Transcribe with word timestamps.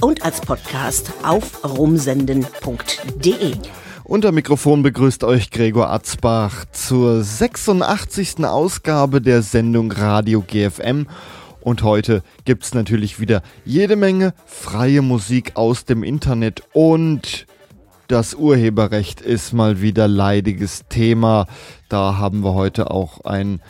und 0.00 0.24
als 0.24 0.40
Podcast 0.40 1.12
auf 1.22 1.64
rumsenden.de. 1.64 3.54
Unter 4.04 4.32
Mikrofon 4.32 4.82
begrüßt 4.82 5.24
euch 5.24 5.50
Gregor 5.50 5.90
Atzbach 5.90 6.64
zur 6.72 7.22
86. 7.22 8.44
Ausgabe 8.44 9.20
der 9.20 9.42
Sendung 9.42 9.90
Radio 9.92 10.42
GFM. 10.42 11.06
Und 11.60 11.82
heute 11.82 12.22
gibt 12.44 12.64
es 12.64 12.74
natürlich 12.74 13.18
wieder 13.18 13.42
jede 13.64 13.96
Menge 13.96 14.34
freie 14.46 15.02
Musik 15.02 15.52
aus 15.54 15.84
dem 15.84 16.02
Internet 16.02 16.62
und 16.72 17.46
das 18.08 18.34
Urheberrecht 18.34 19.20
ist 19.20 19.52
mal 19.52 19.80
wieder 19.80 20.06
leidiges 20.06 20.84
Thema. 20.88 21.46
Da 21.88 22.18
haben 22.18 22.44
wir 22.44 22.54
heute 22.54 22.92
auch 22.92 23.24
einen 23.24 23.60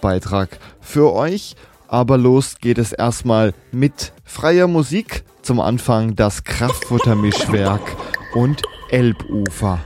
Beitrag 0.00 0.60
für 0.80 1.12
euch. 1.12 1.56
Aber 1.88 2.16
los 2.16 2.58
geht 2.60 2.78
es 2.78 2.92
erstmal 2.92 3.52
mit 3.72 4.12
freier 4.24 4.68
Musik. 4.68 5.24
Zum 5.42 5.60
Anfang 5.60 6.16
das 6.16 6.44
Kraftfuttermischwerk 6.44 7.96
und 8.34 8.62
Elbufer. 8.90 9.80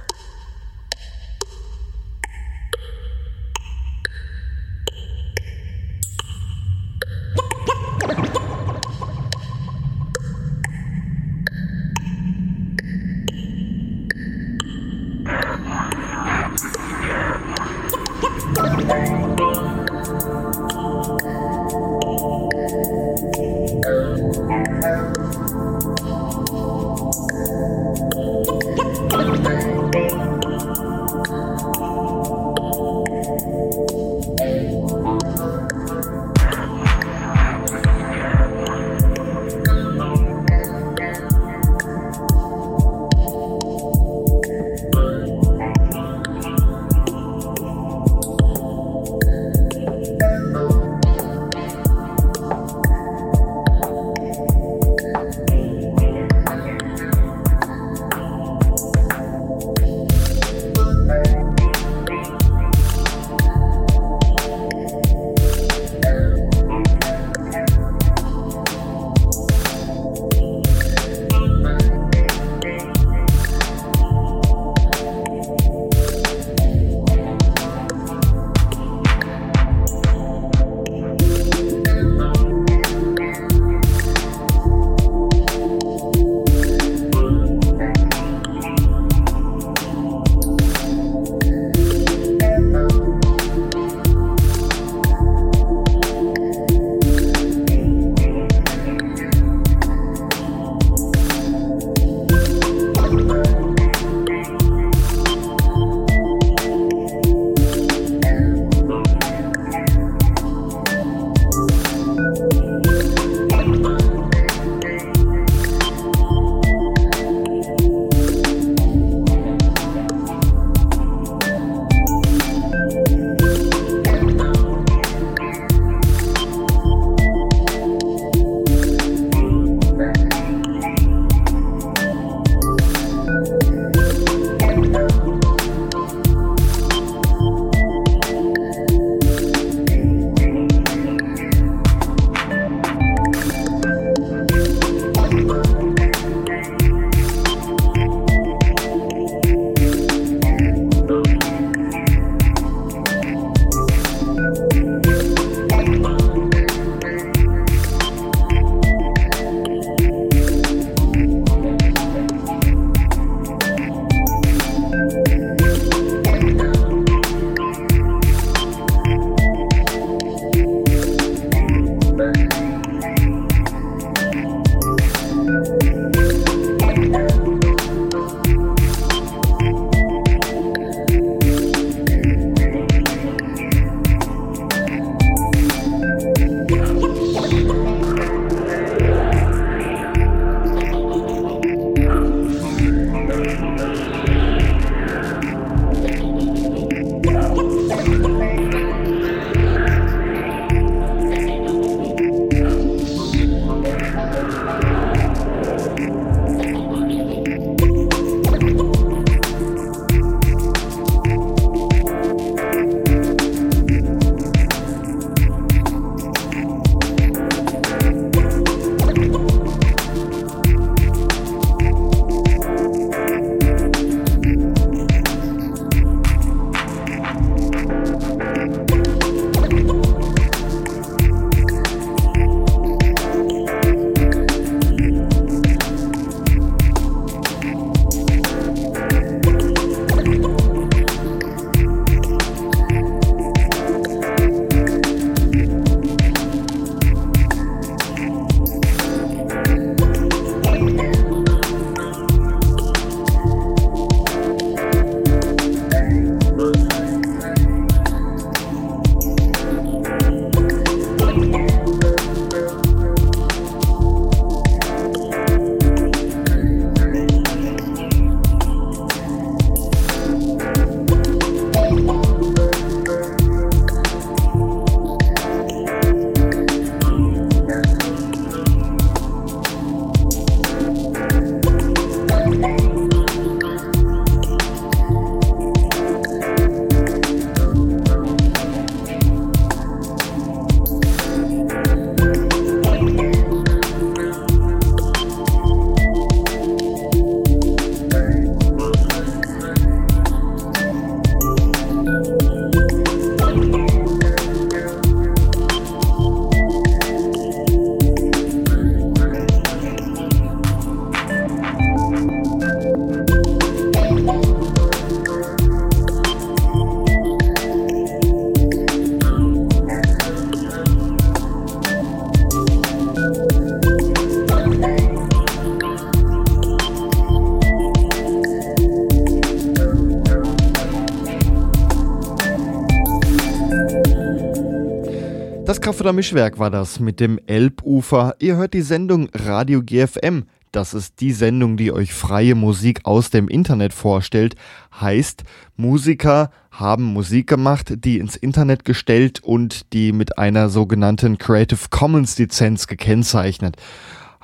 Oder 336.04 336.12
Mischwerk 336.12 336.58
war 336.58 336.70
das 336.70 337.00
mit 337.00 337.18
dem 337.18 337.40
Elbufer. 337.46 338.36
Ihr 338.38 338.56
hört 338.56 338.74
die 338.74 338.82
Sendung 338.82 339.30
Radio 339.32 339.82
GFM. 339.82 340.42
Das 340.70 340.92
ist 340.92 341.18
die 341.20 341.32
Sendung, 341.32 341.78
die 341.78 341.92
euch 341.92 342.12
freie 342.12 342.54
Musik 342.54 343.00
aus 343.04 343.30
dem 343.30 343.48
Internet 343.48 343.94
vorstellt. 343.94 344.54
Heißt, 345.00 345.44
Musiker 345.78 346.50
haben 346.70 347.04
Musik 347.04 347.46
gemacht, 347.46 347.94
die 348.04 348.18
ins 348.18 348.36
Internet 348.36 348.84
gestellt 348.84 349.42
und 349.42 349.94
die 349.94 350.12
mit 350.12 350.36
einer 350.36 350.68
sogenannten 350.68 351.38
Creative 351.38 351.80
Commons 351.88 352.36
Lizenz 352.36 352.86
gekennzeichnet. 352.86 353.76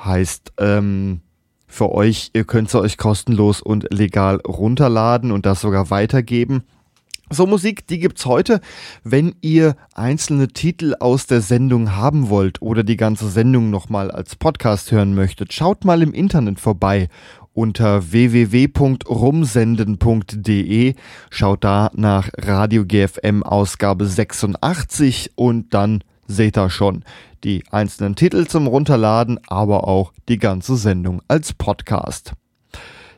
Heißt, 0.03 0.55
ähm, 0.57 1.21
für 1.67 1.93
euch, 1.93 2.31
ihr 2.33 2.45
könnt 2.45 2.71
sie 2.71 2.81
euch 2.81 2.97
kostenlos 2.97 3.61
und 3.61 3.87
legal 3.93 4.37
runterladen 4.47 5.31
und 5.31 5.45
das 5.45 5.61
sogar 5.61 5.91
weitergeben. 5.91 6.63
So 7.33 7.47
Musik, 7.47 7.87
die 7.87 8.01
gibt's 8.01 8.27
heute. 8.27 8.61
Wenn 9.05 9.37
ihr 9.41 9.77
einzelne 9.95 10.49
Titel 10.49 10.97
aus 10.99 11.29
der 11.29 11.43
Sendung 11.43 11.95
haben 11.95 12.29
wollt 12.29 12.61
oder 12.61 12.83
die 12.83 12.97
ganze 12.97 13.29
Sendung 13.29 13.71
nochmal 13.71 14.11
als 14.11 14.35
Podcast 14.35 14.91
hören 14.91 15.15
möchtet, 15.15 15.53
schaut 15.53 15.85
mal 15.85 16.03
im 16.03 16.13
Internet 16.13 16.59
vorbei 16.59 17.09
unter 17.53 18.11
www.rumsenden.de. 18.11 20.95
Schaut 21.31 21.63
da 21.63 21.93
nach 21.95 22.31
Radio 22.37 22.85
GFM 22.85 23.45
Ausgabe 23.45 24.07
86 24.07 25.31
und 25.37 25.73
dann 25.73 26.03
seht 26.27 26.59
ihr 26.59 26.69
schon 26.69 27.05
die 27.45 27.63
einzelnen 27.71 28.17
Titel 28.17 28.49
zum 28.49 28.67
Runterladen, 28.67 29.39
aber 29.47 29.87
auch 29.87 30.13
die 30.29 30.39
ganze 30.39 30.75
Sendung 30.75 31.23
als 31.29 31.53
Podcast. 31.53 32.33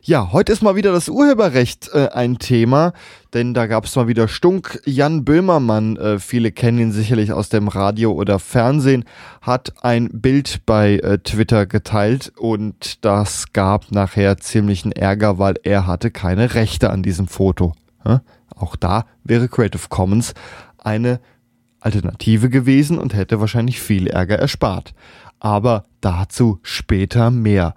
Ja, 0.05 0.33
heute 0.33 0.53
ist 0.53 0.63
mal 0.63 0.75
wieder 0.75 0.91
das 0.91 1.09
Urheberrecht 1.09 1.91
äh, 1.95 2.09
ein 2.09 2.41
Thema, 2.41 2.93
denn 3.35 3.55
da 3.55 3.67
gab 3.67 3.85
es 3.85 3.97
mal 3.97 4.09
wieder 4.09 4.29
Stunk. 4.29 4.81
Jan 4.85 5.25
Böhmermann, 5.25 5.97
äh, 5.97 6.19
viele 6.19 6.53
kennen 6.53 6.79
ihn 6.79 6.93
sicherlich 6.93 7.33
aus 7.33 7.49
dem 7.49 7.69
Radio 7.69 8.13
oder 8.13 8.39
Fernsehen, 8.39 9.05
hat 9.41 9.73
ein 9.83 10.09
Bild 10.13 10.67
bei 10.67 10.97
äh, 10.99 11.19
Twitter 11.19 11.67
geteilt 11.67 12.33
und 12.37 13.05
das 13.05 13.53
gab 13.53 13.91
nachher 13.91 14.37
ziemlichen 14.39 14.93
Ärger, 14.93 15.39
weil 15.39 15.55
er 15.63 15.87
hatte 15.87 16.11
keine 16.11 16.55
Rechte 16.55 16.91
an 16.91 17.03
diesem 17.03 17.27
Foto. 17.27 17.75
Ja? 18.05 18.23
Auch 18.55 18.77
da 18.77 19.07
wäre 19.25 19.49
Creative 19.49 19.89
Commons 19.89 20.35
eine 20.79 21.21
Alternative 21.81 22.49
gewesen 22.49 22.99
und 22.99 23.15
hätte 23.15 23.41
wahrscheinlich 23.41 23.81
viel 23.81 24.07
Ärger 24.07 24.39
erspart. 24.39 24.95
Aber 25.41 25.87
dazu 26.01 26.61
später 26.63 27.31
mehr. 27.31 27.75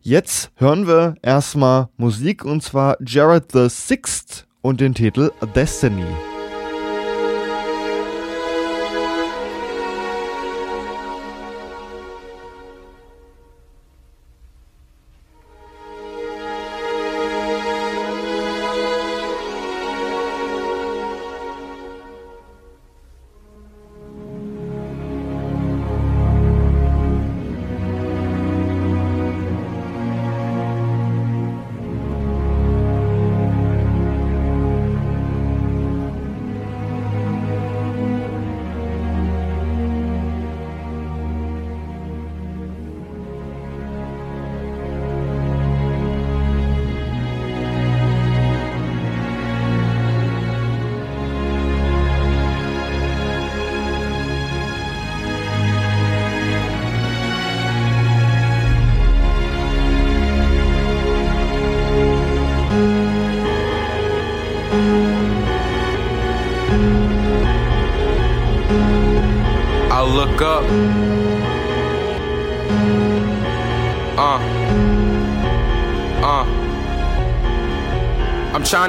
Jetzt 0.00 0.52
hören 0.54 0.86
wir 0.86 1.16
erstmal 1.20 1.88
Musik 1.96 2.44
und 2.44 2.62
zwar 2.62 2.96
Jared 3.04 3.50
the 3.52 3.68
Sixth 3.68 4.45
und 4.66 4.80
den 4.80 4.94
Titel 4.94 5.30
Destiny. 5.54 6.35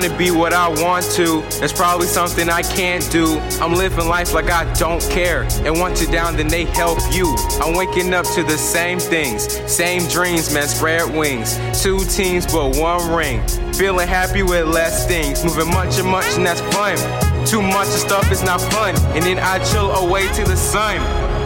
To 0.07 0.17
be 0.17 0.31
what 0.31 0.53
I 0.53 0.67
want 0.67 1.05
to. 1.13 1.43
It's 1.63 1.73
probably 1.73 2.07
something 2.07 2.49
I 2.49 2.61
can't 2.61 3.09
do. 3.11 3.39
I'm 3.61 3.73
living 3.73 4.07
life 4.07 4.33
like 4.33 4.49
I 4.49 4.71
don't 4.73 5.01
care. 5.03 5.43
And 5.65 5.79
once 5.79 6.01
you're 6.01 6.11
down, 6.11 6.35
then 6.35 6.47
they 6.47 6.65
help 6.65 6.99
you. 7.11 7.35
I'm 7.61 7.75
waking 7.75 8.13
up 8.13 8.25
to 8.35 8.43
the 8.43 8.57
same 8.57 8.99
things, 8.99 9.43
same 9.69 10.07
dreams, 10.07 10.53
man, 10.53 10.67
spread 10.67 11.13
wings. 11.13 11.57
Two 11.81 11.99
teams, 12.05 12.45
but 12.45 12.77
one 12.77 13.13
ring. 13.13 13.45
Feeling 13.73 14.07
happy 14.07 14.43
with 14.43 14.67
less 14.67 15.07
things. 15.07 15.43
Moving 15.43 15.73
much 15.73 15.99
and 15.99 16.09
much, 16.09 16.27
and 16.35 16.45
that's 16.45 16.61
fun. 16.75 16.97
Too 17.45 17.61
much 17.61 17.87
of 17.87 17.99
stuff 17.99 18.31
is 18.31 18.43
not 18.43 18.61
fun. 18.61 18.95
And 19.15 19.23
then 19.23 19.39
I 19.39 19.63
chill 19.71 19.91
away 19.91 20.27
to 20.33 20.43
the 20.43 20.55
sun 20.55 20.97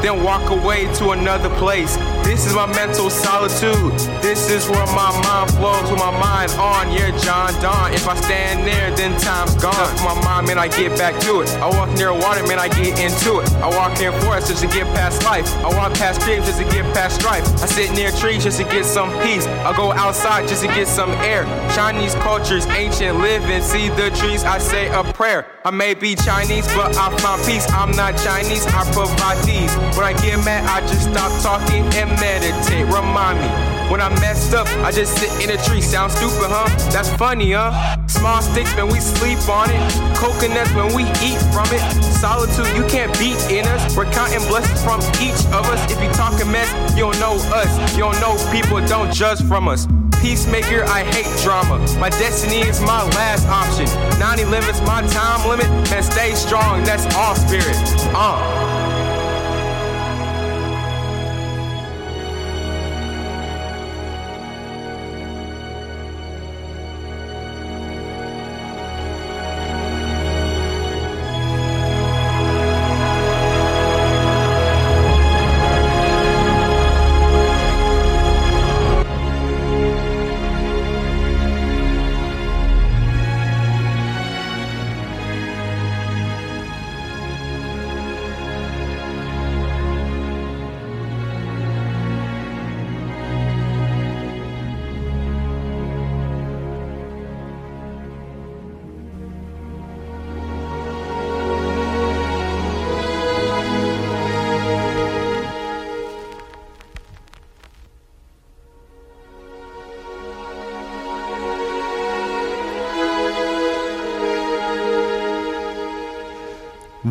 then 0.01 0.23
walk 0.23 0.49
away 0.49 0.91
to 0.95 1.11
another 1.11 1.49
place. 1.57 1.95
This 2.23 2.45
is 2.45 2.53
my 2.53 2.65
mental 2.65 3.09
solitude. 3.09 3.91
This 4.21 4.49
is 4.49 4.67
where 4.69 4.85
my 4.87 5.11
mind 5.23 5.51
flows 5.51 5.89
with 5.91 5.99
my 5.99 6.11
mind 6.11 6.51
on. 6.53 6.91
Yeah, 6.91 7.11
John 7.19 7.53
Don. 7.61 7.93
If 7.93 8.07
I 8.07 8.15
stand 8.15 8.65
there, 8.65 8.95
then 8.95 9.19
time's 9.19 9.55
gone. 9.55 9.75
Up 9.75 9.97
my 10.03 10.15
mind, 10.23 10.47
man, 10.47 10.57
I 10.57 10.67
get 10.67 10.97
back 10.97 11.19
to 11.21 11.41
it. 11.41 11.49
I 11.55 11.67
walk 11.67 11.89
near 11.97 12.13
water, 12.13 12.45
man, 12.47 12.59
I 12.59 12.67
get 12.67 12.99
into 12.99 13.39
it. 13.39 13.51
I 13.55 13.69
walk 13.69 13.99
in 13.99 14.11
forest 14.21 14.47
just 14.47 14.61
to 14.63 14.67
get 14.67 14.87
past 14.95 15.23
life. 15.23 15.47
I 15.57 15.69
walk 15.75 15.93
past 15.95 16.21
creeps 16.21 16.45
just 16.45 16.59
to 16.59 16.65
get 16.65 16.85
past 16.93 17.19
strife. 17.19 17.45
I 17.61 17.65
sit 17.65 17.91
near 17.91 18.11
trees 18.11 18.43
just 18.43 18.59
to 18.59 18.63
get 18.65 18.85
some 18.85 19.11
peace. 19.21 19.45
I 19.47 19.75
go 19.75 19.91
outside 19.91 20.47
just 20.47 20.61
to 20.63 20.67
get 20.67 20.87
some 20.87 21.11
air. 21.21 21.43
Chinese 21.75 22.15
cultures, 22.15 22.65
ancient 22.67 23.19
living. 23.19 23.61
See 23.61 23.89
the 23.89 24.09
trees, 24.11 24.43
I 24.43 24.57
say 24.57 24.87
a 24.87 25.03
prayer. 25.03 25.47
I 25.63 25.71
may 25.71 25.93
be 25.93 26.15
Chinese, 26.15 26.65
but 26.73 26.95
I 26.97 27.15
found 27.17 27.45
peace. 27.45 27.69
I'm 27.71 27.91
not 27.91 28.17
Chinese, 28.17 28.65
I 28.67 28.81
provide 28.93 29.37
these. 29.45 29.73
When 29.95 30.05
I 30.05 30.13
get 30.13 30.43
mad, 30.43 30.65
I 30.65 30.81
just 30.87 31.03
stop 31.11 31.31
talking 31.41 31.85
and 31.93 32.10
meditate. 32.19 32.85
Remind 32.85 33.39
me. 33.39 33.47
When 33.91 33.99
I 33.99 34.09
messed 34.21 34.53
up, 34.53 34.67
I 34.85 34.91
just 34.91 35.17
sit 35.17 35.31
in 35.43 35.49
a 35.49 35.61
tree. 35.63 35.81
Sound 35.81 36.11
stupid, 36.11 36.47
huh? 36.47 36.67
That's 36.91 37.11
funny, 37.15 37.51
huh? 37.51 37.71
Small 38.07 38.41
sticks 38.41 38.73
when 38.75 38.87
we 38.87 38.99
sleep 38.99 39.39
on 39.49 39.69
it. 39.69 39.81
Coconuts 40.15 40.71
when 40.73 40.95
we 40.95 41.03
eat 41.19 41.39
from 41.51 41.67
it. 41.71 41.83
Solitude, 42.01 42.75
you 42.75 42.85
can't 42.87 43.11
beat 43.19 43.39
in 43.51 43.65
us. 43.67 43.95
We're 43.95 44.09
counting 44.11 44.47
blessings 44.47 44.83
from 44.83 45.01
each 45.19 45.39
of 45.51 45.67
us. 45.67 45.79
If 45.91 46.01
you 46.01 46.09
talking 46.13 46.49
mess, 46.51 46.69
you 46.95 47.03
don't 47.03 47.19
know 47.19 47.35
us. 47.51 47.71
You 47.93 48.07
don't 48.07 48.19
know 48.21 48.37
people, 48.51 48.79
don't 48.87 49.13
judge 49.13 49.41
from 49.43 49.67
us 49.67 49.87
peacemaker, 50.21 50.83
I 50.83 51.03
hate 51.03 51.25
drama. 51.41 51.79
My 51.99 52.09
destiny 52.09 52.59
is 52.59 52.79
my 52.79 53.03
last 53.17 53.47
option. 53.47 53.87
90 54.19 54.45
limits, 54.45 54.79
my 54.81 55.01
time 55.07 55.49
limit, 55.49 55.65
and 55.91 56.05
stay 56.05 56.35
strong, 56.35 56.83
that's 56.83 57.13
all 57.15 57.35
spirit. 57.35 57.75
Uh. 58.13 58.80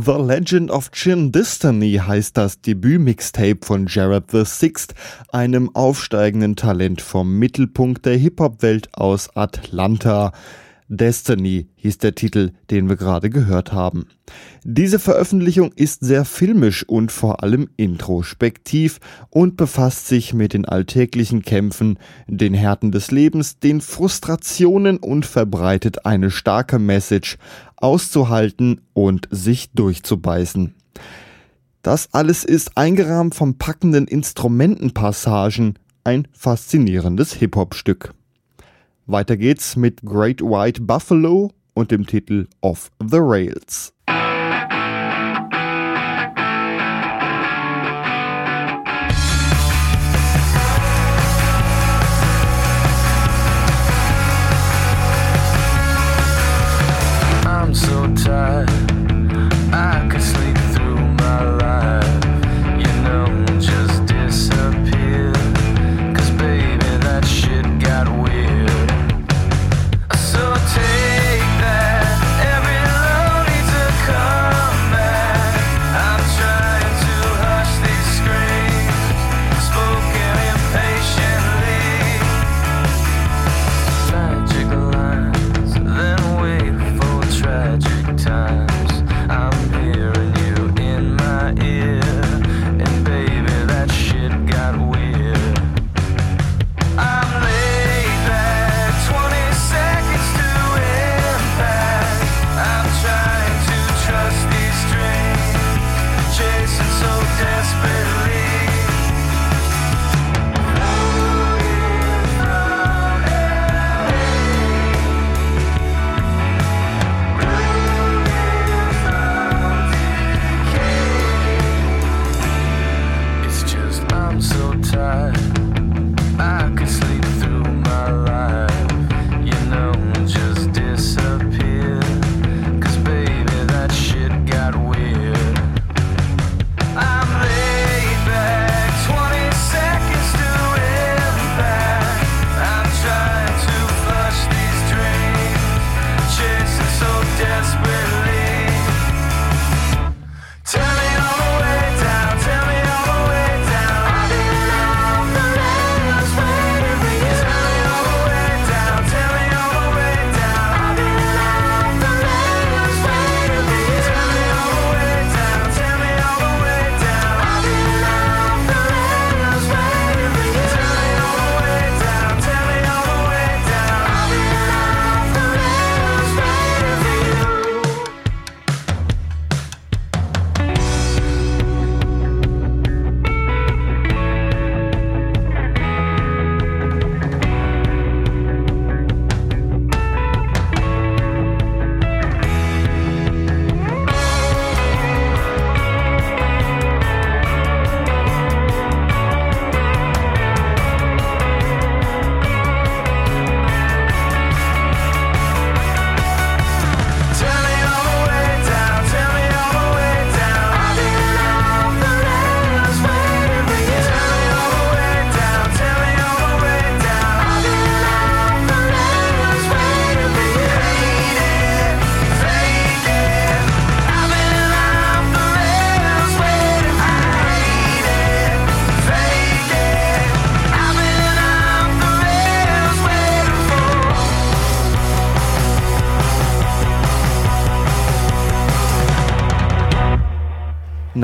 The 0.03 0.13
Legend 0.13 0.71
of 0.71 0.93
Chin 0.93 1.31
Destiny 1.31 2.01
heißt 2.03 2.35
das 2.35 2.63
Debüt-Mixtape 2.63 3.59
von 3.63 3.87
Jared 3.87 4.31
the 4.31 4.47
Sixth, 4.47 4.95
einem 5.31 5.75
aufsteigenden 5.77 6.57
Talent 6.57 7.03
vom 7.03 7.39
Mittelpunkt 7.39 8.07
der 8.07 8.17
Hip-Hop-Welt 8.17 8.89
aus 8.95 9.37
Atlanta. 9.37 10.33
Destiny 10.93 11.69
hieß 11.77 11.99
der 11.99 12.17
Titel, 12.17 12.51
den 12.69 12.89
wir 12.89 12.97
gerade 12.97 13.31
gehört 13.31 13.73
haben. 13.73 14.07
Diese 14.65 14.99
Veröffentlichung 14.99 15.73
ist 15.77 16.05
sehr 16.05 16.25
filmisch 16.25 16.83
und 16.87 17.13
vor 17.13 17.45
allem 17.45 17.71
introspektiv 17.77 18.99
und 19.31 19.57
befasst 19.57 20.09
sich 20.09 20.35
mit 20.35 20.53
den 20.53 20.65
alltäglichen 20.65 21.43
Kämpfen, 21.43 21.97
den 22.27 22.55
Härten 22.55 22.91
des 22.91 23.13
Lebens, 23.13 23.61
den 23.61 23.81
Frustrationen 23.81 24.97
und 24.97 25.27
verbreitet 25.27 26.07
eine 26.07 26.33
starke 26.33 26.81
Message, 26.81 27.39
auszuhalten 27.77 28.81
und 28.93 29.29
sich 29.31 29.71
durchzubeißen. 29.73 30.75
Das 31.83 32.13
alles 32.13 32.45
ist 32.45 32.77
eingerahmt 32.77 33.37
von 33.37 33.59
packenden 33.59 34.09
Instrumentenpassagen, 34.09 35.79
ein 36.03 36.27
faszinierendes 36.33 37.35
Hip-Hop-Stück. 37.35 38.13
Weiter 39.11 39.37
geht's 39.37 39.75
mit 39.75 40.03
Great 40.03 40.41
White 40.41 40.83
Buffalo 40.83 41.51
und 41.75 41.91
dem 41.91 42.07
Titel 42.07 42.47
Off 42.61 42.93
the 43.01 43.19
Rails. 43.19 43.93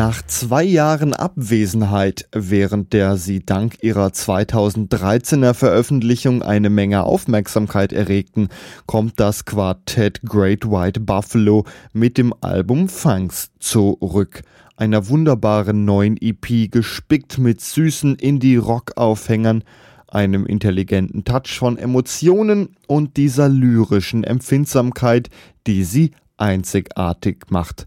Nach 0.06 0.22
zwei 0.24 0.62
Jahren 0.62 1.14
Abwesenheit, 1.14 2.28
während 2.30 2.92
der 2.92 3.16
sie 3.16 3.44
dank 3.44 3.82
ihrer 3.82 4.06
2013er 4.06 5.52
Veröffentlichung 5.52 6.42
eine 6.42 6.70
Menge 6.70 7.02
Aufmerksamkeit 7.02 7.92
erregten, 7.92 8.50
kommt 8.86 9.18
das 9.18 9.46
Quartett 9.46 10.20
Great 10.22 10.70
White 10.70 11.00
Buffalo 11.00 11.64
mit 11.92 12.18
dem 12.18 12.32
Album 12.40 12.88
Funks 12.88 13.50
zurück. 13.58 14.42
Einer 14.76 15.08
wunderbaren 15.08 15.84
neuen 15.84 16.16
EP 16.20 16.70
gespickt 16.70 17.38
mit 17.38 17.60
süßen 17.60 18.14
Indie-Rock-Aufhängern, 18.14 19.64
einem 20.06 20.46
intelligenten 20.46 21.24
Touch 21.24 21.58
von 21.58 21.78
Emotionen 21.78 22.76
und 22.86 23.16
dieser 23.16 23.48
lyrischen 23.48 24.22
Empfindsamkeit, 24.22 25.30
die 25.66 25.82
sie 25.82 26.12
einzigartig 26.36 27.46
macht. 27.48 27.86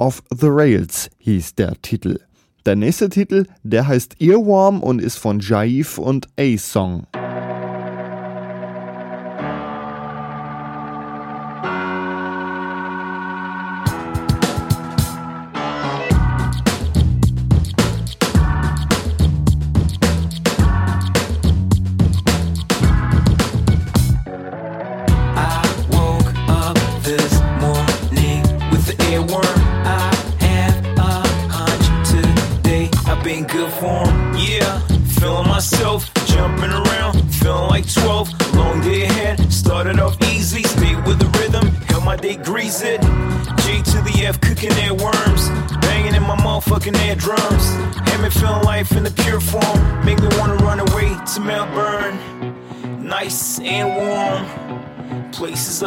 Off 0.00 0.22
the 0.30 0.46
Rails 0.48 1.10
hieß 1.18 1.56
der 1.56 1.74
Titel. 1.82 2.20
Der 2.64 2.74
nächste 2.74 3.10
Titel, 3.10 3.44
der 3.62 3.86
heißt 3.86 4.18
Earworm 4.18 4.82
und 4.82 4.98
ist 4.98 5.18
von 5.18 5.40
Jaif 5.40 5.98
und 5.98 6.26
A-Song. 6.38 7.06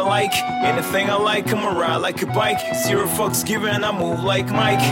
I 0.04 0.06
like, 0.06 0.36
anything 0.66 1.10
I 1.10 1.16
like, 1.16 1.48
I'ma 1.54 1.80
ride 1.80 1.96
like 1.98 2.22
a 2.22 2.26
bike. 2.26 2.60
Zero 2.76 3.08
fucks 3.08 3.46
given, 3.46 3.86
I 3.86 3.98
move 3.98 4.22
like 4.22 4.48
Mike. 4.48 4.84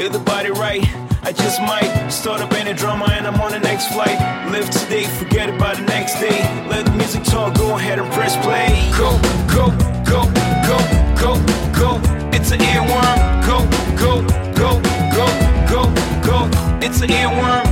If 0.00 0.12
the 0.12 0.18
body 0.18 0.50
right, 0.52 0.82
I 1.22 1.32
just 1.32 1.60
might 1.60 2.08
start 2.08 2.40
up 2.40 2.50
any 2.54 2.72
drama 2.72 3.06
and 3.10 3.26
I'm 3.26 3.38
on 3.42 3.52
the 3.52 3.60
next 3.60 3.92
flight. 3.92 4.18
Live 4.50 4.70
today, 4.70 5.04
forget 5.04 5.50
about 5.50 5.76
the 5.76 5.82
next 5.82 6.18
day. 6.18 6.40
Let 6.70 6.86
the 6.86 6.92
music 6.92 7.24
talk, 7.24 7.54
go 7.58 7.76
ahead 7.76 7.98
and 7.98 8.10
press 8.12 8.36
play. 8.38 8.68
Go, 8.96 9.10
go, 9.52 9.68
go, 10.08 10.24
go, 10.64 10.78
go, 11.20 11.34
go. 11.78 12.00
It's 12.32 12.50
an 12.50 12.60
earworm. 12.60 13.18
Go, 13.44 13.58
go, 14.00 14.22
go, 14.54 14.80
go, 15.12 15.26
go, 15.68 15.82
go. 16.24 16.48
It's 16.80 17.02
an 17.02 17.10
earworm. 17.10 17.63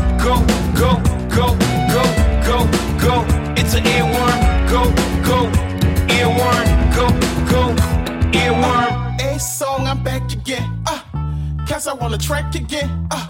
Cause 11.72 11.88
I 11.88 11.94
wanna 11.94 12.18
track 12.18 12.54
again. 12.54 13.08
Uh, 13.10 13.28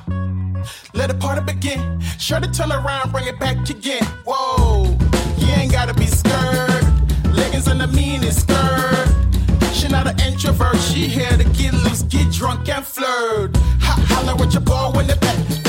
let 0.94 1.09
the 1.11 1.14
party 1.14 1.42
begin. 1.42 2.00
Sure 2.18 2.40
to 2.40 2.50
turn 2.50 2.72
around, 2.72 3.12
bring 3.12 3.28
it 3.28 3.38
back 3.38 3.70
again. 3.70 4.02
Whoa, 4.26 4.98
you 5.38 5.48
ain't 5.55 5.70
gotta 5.70 5.94
be 5.94 6.07
scared. 6.07 6.85
Leggings 7.37 7.68
and 7.68 7.81
the 7.81 7.87
meanest 7.87 8.40
skirt. 8.40 9.09
She 9.72 9.87
not 9.87 10.09
an 10.09 10.18
introvert, 10.20 10.76
she 10.76 11.07
here 11.07 11.37
to 11.37 11.44
get 11.50 11.72
loose, 11.72 12.02
get 12.02 12.33
drunk 12.33 12.68
and 12.68 12.85
flirt. 12.85 13.57
Ha 13.85 13.92
holla 14.09 14.35
with 14.35 14.52
your 14.55 14.62
back, 14.62 14.92
for 14.92 15.05
the 15.05 15.16
back 15.16 15.62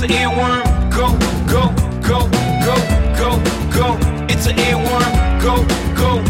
It's 0.00 0.04
an 0.04 0.16
earworm. 0.16 0.62
Go, 0.92 1.06
go, 1.48 1.74
go, 2.06 2.18
go, 2.64 2.76
go, 3.18 3.30
go. 3.74 3.86
It's 4.28 4.46
an 4.46 4.54
earworm. 4.54 5.12
Go, 5.42 5.56
go, 5.96 6.22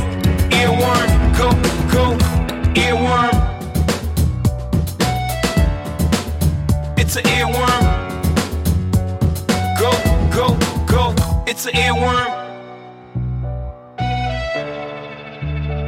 earworm. 0.56 1.08
Go, 1.36 1.48
go, 1.92 2.16
earworm. 2.72 3.34
It's 6.96 7.16
an 7.16 7.24
earworm. 7.24 7.84
Go, 9.78 9.90
go, 10.34 10.56
go. 10.86 11.14
It's 11.46 11.66
an 11.66 11.74
earworm. 11.74 12.30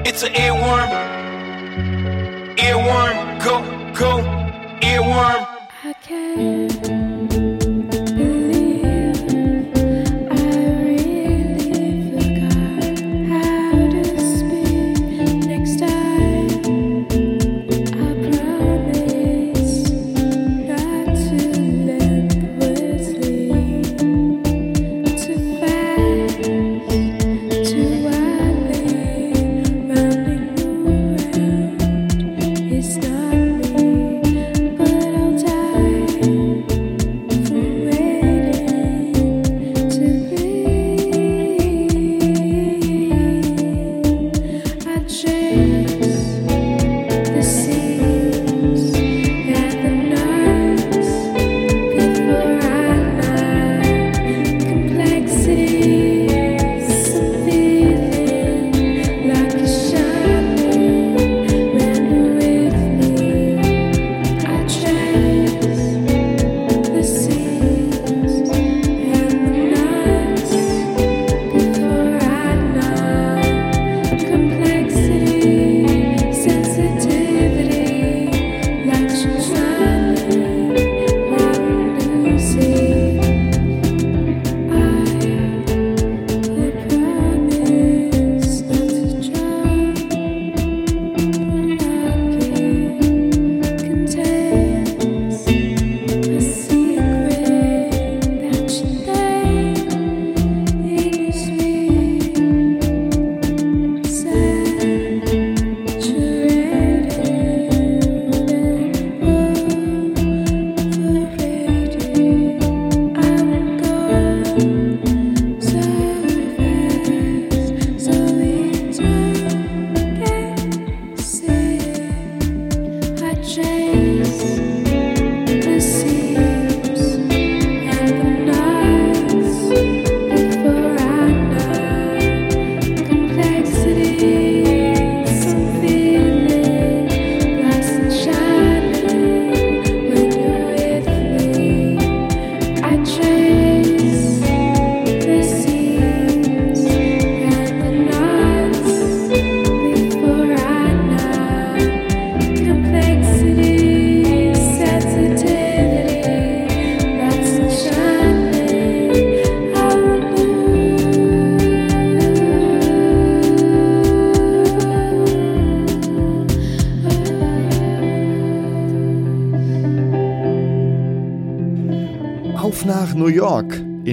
It's 0.07 0.23
an 0.23 0.35
earworm. 0.35 0.91
Earworm. 2.59 3.43
Go, 3.43 3.63
go. 3.95 4.23
Earworm. 4.83 5.47
I 5.83 5.95
can't 6.03 7.00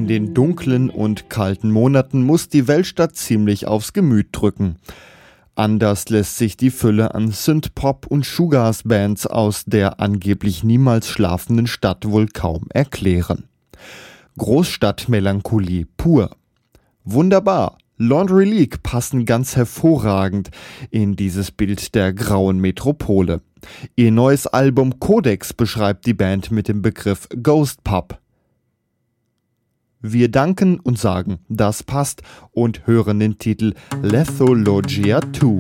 In 0.08 0.26
den 0.26 0.34
dunklen 0.34 0.90
und 0.90 1.30
kalten 1.30 1.70
Monaten 1.70 2.24
muss 2.24 2.48
die 2.48 2.70
Weltstadt 2.70 3.18
ziemlich 3.18 3.68
aufs 3.68 3.92
Gemüt 3.92 4.30
drücken. 4.32 4.78
Anders 5.54 6.08
lässt 6.08 6.38
sich 6.38 6.56
die 6.56 6.70
Fülle 6.70 7.14
an 7.14 7.32
Synth-Pop 7.32 8.08
und 8.08 8.26
Shoegaze-Bands 8.26 9.28
aus 9.28 9.66
der 9.66 10.00
angeblich 10.00 10.64
niemals 10.64 11.10
schlafenden 11.10 11.68
Stadt 11.68 12.10
wohl 12.10 12.28
kaum 12.28 12.68
erklären. 12.70 13.50
Großstadtmelancholie 14.38 15.88
pur. 15.98 16.38
Wunderbar. 17.04 17.78
Laundry 17.98 18.46
League 18.46 18.84
passen 18.84 19.26
ganz 19.26 19.58
hervorragend 19.58 20.52
in 20.90 21.18
dieses 21.18 21.52
Bild 21.52 21.96
der 21.96 22.14
grauen 22.14 22.60
Metropole. 22.60 23.42
Ihr 23.98 24.14
neues 24.14 24.48
Album 24.48 25.02
Codex 25.02 25.52
beschreibt 25.52 26.06
die 26.06 26.14
Band 26.14 26.50
mit 26.50 26.70
dem 26.70 26.82
Begriff 26.82 27.28
Ghost 27.44 27.84
Pub. 27.84 28.22
Wir 30.02 30.30
danken 30.30 30.80
und 30.80 31.00
sagen, 31.00 31.40
das 31.50 31.82
passt 31.82 32.22
und 32.52 32.86
hören 32.86 33.20
den 33.20 33.40
Titel 33.40 33.74
Lethologia 34.04 35.20
2. 35.34 35.58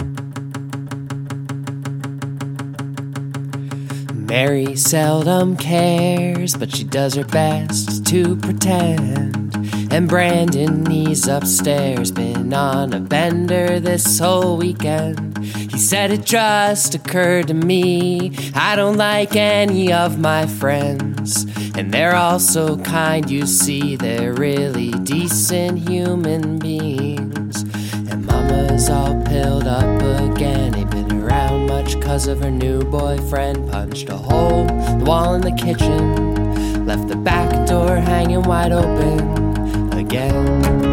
Mary 4.13 4.75
seldom 4.75 5.57
cares, 5.57 6.55
but 6.55 6.69
she 6.69 6.83
does 6.83 7.15
her 7.15 7.25
best 7.25 8.05
to 8.05 8.35
pretend. 8.35 9.55
And 9.91 10.07
Brandon, 10.07 10.85
he's 10.85 11.27
upstairs, 11.27 12.11
been 12.11 12.53
on 12.53 12.93
a 12.93 12.99
bender 12.99 13.79
this 13.79 14.19
whole 14.19 14.57
weekend. 14.57 15.17
He 15.77 15.83
said 15.83 16.09
it 16.09 16.25
just 16.25 16.95
occurred 16.95 17.49
to 17.49 17.53
me, 17.53 18.31
I 18.55 18.75
don't 18.75 18.97
like 18.97 19.35
any 19.35 19.93
of 19.93 20.17
my 20.17 20.47
friends. 20.47 21.45
And 21.75 21.93
they're 21.93 22.15
all 22.15 22.39
so 22.39 22.77
kind, 22.77 23.29
you 23.29 23.45
see, 23.45 23.95
they're 23.95 24.33
really 24.33 24.89
decent 24.89 25.87
human 25.87 26.57
beings. 26.57 27.61
And 28.09 28.25
Mama's 28.25 28.89
all 28.89 29.23
pilled 29.25 29.67
up 29.67 30.01
again, 30.31 30.73
ain't 30.73 30.89
been 30.89 31.21
around 31.21 31.67
much 31.67 32.01
cause 32.01 32.25
of 32.25 32.39
her 32.39 32.49
new 32.49 32.81
boyfriend. 32.81 33.69
Punched 33.71 34.09
a 34.09 34.17
hole 34.17 34.67
in 34.67 34.97
the 34.97 35.05
wall 35.05 35.35
in 35.35 35.41
the 35.41 35.51
kitchen, 35.51 36.87
left 36.87 37.07
the 37.07 37.15
back 37.15 37.67
door 37.67 37.97
hanging 37.97 38.41
wide 38.41 38.71
open 38.71 39.93
again. 39.93 40.86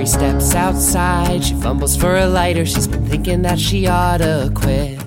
Mary 0.00 0.08
steps 0.08 0.54
outside, 0.54 1.44
she 1.44 1.52
fumbles 1.56 1.94
for 1.94 2.16
a 2.16 2.26
lighter. 2.26 2.64
She's 2.64 2.88
been 2.88 3.04
thinking 3.04 3.42
that 3.42 3.58
she 3.58 3.86
oughta 3.86 4.50
quit. 4.54 4.98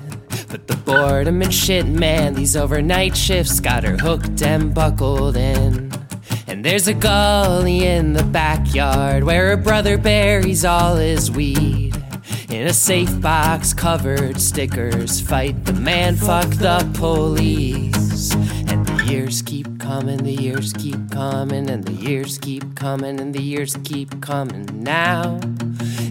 But 0.50 0.68
the 0.68 0.76
boredom 0.76 1.42
and 1.42 1.52
shit, 1.52 1.88
man, 1.88 2.36
these 2.36 2.56
overnight 2.56 3.18
shifts 3.18 3.60
got 3.60 3.84
her 3.84 3.98
hooked 3.98 4.44
and 4.44 4.72
buckled 4.72 5.36
in. 5.36 5.92
And 6.46 6.64
there's 6.64 6.88
a 6.88 6.94
gully 6.94 7.88
in 7.88 8.14
the 8.14 8.24
backyard 8.24 9.24
where 9.24 9.50
her 9.50 9.58
brother 9.58 9.98
buries 9.98 10.64
all 10.64 10.98
his 10.98 11.32
weed. 11.32 11.96
In 12.50 12.68
a 12.68 12.74
safe 12.74 13.20
box 13.20 13.74
covered 13.74 14.40
stickers, 14.40 15.20
fight 15.20 15.66
the 15.66 15.74
man, 15.74 16.16
fuck 16.16 16.52
the 16.52 16.88
police. 16.94 18.03
Years 19.14 19.44
keep 19.44 19.80
coming, 19.80 20.18
the 20.24 20.32
years 20.32 20.74
keep 20.74 21.12
coming, 21.12 21.70
and 21.70 21.84
the 21.84 21.94
years 21.94 22.40
keep 22.40 22.76
coming, 22.76 23.20
and 23.20 23.32
the 23.32 23.44
years 23.44 23.78
keep 23.84 24.20
coming 24.22 24.66
now. 24.82 25.40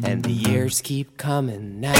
And 0.04 0.22
the 0.22 0.30
years 0.30 0.80
keep 0.80 1.16
coming 1.16 1.80
now. 1.80 1.98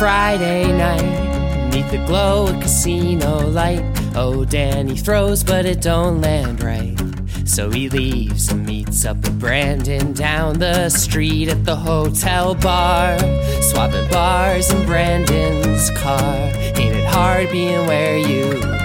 Friday 0.00 0.72
night, 0.72 1.68
neath 1.74 1.90
the 1.90 2.02
glow 2.06 2.46
of 2.46 2.58
casino 2.62 3.46
light, 3.48 3.84
oh 4.16 4.46
Danny 4.46 4.96
throws, 4.96 5.44
but 5.44 5.66
it 5.66 5.82
don't 5.82 6.22
land 6.22 6.62
right. 6.62 6.98
So 7.46 7.68
he 7.68 7.90
leaves 7.90 8.50
and 8.50 8.64
meets 8.64 9.04
up 9.04 9.18
with 9.18 9.38
Brandon 9.38 10.14
down 10.14 10.58
the 10.58 10.88
street 10.88 11.50
at 11.50 11.66
the 11.66 11.76
hotel 11.76 12.54
bar, 12.54 13.18
swapping 13.60 14.08
bars 14.08 14.72
in 14.72 14.86
Brandon's 14.86 15.90
car. 15.90 16.24
Ain't 16.24 16.96
it 16.96 17.04
hard 17.04 17.50
being 17.50 17.86
where 17.86 18.16
you 18.16 18.58
are? 18.64 18.80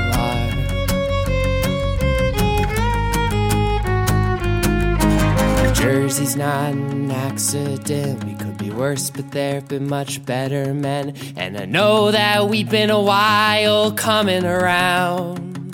Jersey's 5.73 6.36
not 6.36 6.73
an 6.73 7.10
accident. 7.10 8.21
We 8.25 8.34
worse, 8.76 9.10
but 9.10 9.32
there 9.32 9.56
have 9.56 9.68
been 9.68 9.88
much 9.88 10.26
better 10.26 10.74
men. 10.74 11.14
And 11.36 11.58
I 11.58 11.66
know 11.66 12.12
that 12.12 12.50
we've 12.50 12.70
been 12.70 12.90
a 12.90 13.02
while 13.02 13.92
coming 13.92 14.46
around. 14.46 15.72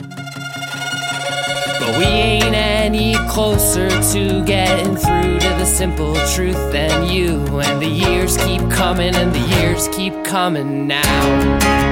But 1.80 1.98
we 1.98 2.06
ain't 2.06 2.56
any 2.56 3.16
closer 3.30 3.90
to 3.90 4.46
getting 4.46 4.96
through 4.96 5.40
to 5.40 5.50
the 5.50 5.66
simple 5.66 6.16
truth 6.34 6.72
than 6.72 7.12
you. 7.12 7.60
And 7.60 7.82
the 7.82 7.88
years 7.88 8.38
keep 8.38 8.62
coming, 8.70 9.16
and 9.16 9.34
the 9.34 9.60
years 9.60 9.88
keep 9.90 10.24
coming 10.24 10.88
now. 10.88 11.91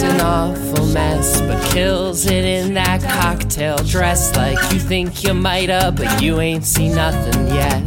Mary's 0.00 0.14
an 0.14 0.20
awful 0.20 0.86
mess, 0.86 1.40
but 1.40 1.72
kills 1.72 2.26
it 2.26 2.44
in 2.44 2.74
that 2.74 3.02
cocktail 3.02 3.76
dress. 3.78 4.36
Like 4.36 4.58
you 4.72 4.78
think 4.78 5.24
you 5.24 5.34
might 5.34 5.68
have, 5.70 5.96
but 5.96 6.22
you 6.22 6.40
ain't 6.40 6.64
seen 6.64 6.94
nothing 6.94 7.48
yet. 7.48 7.82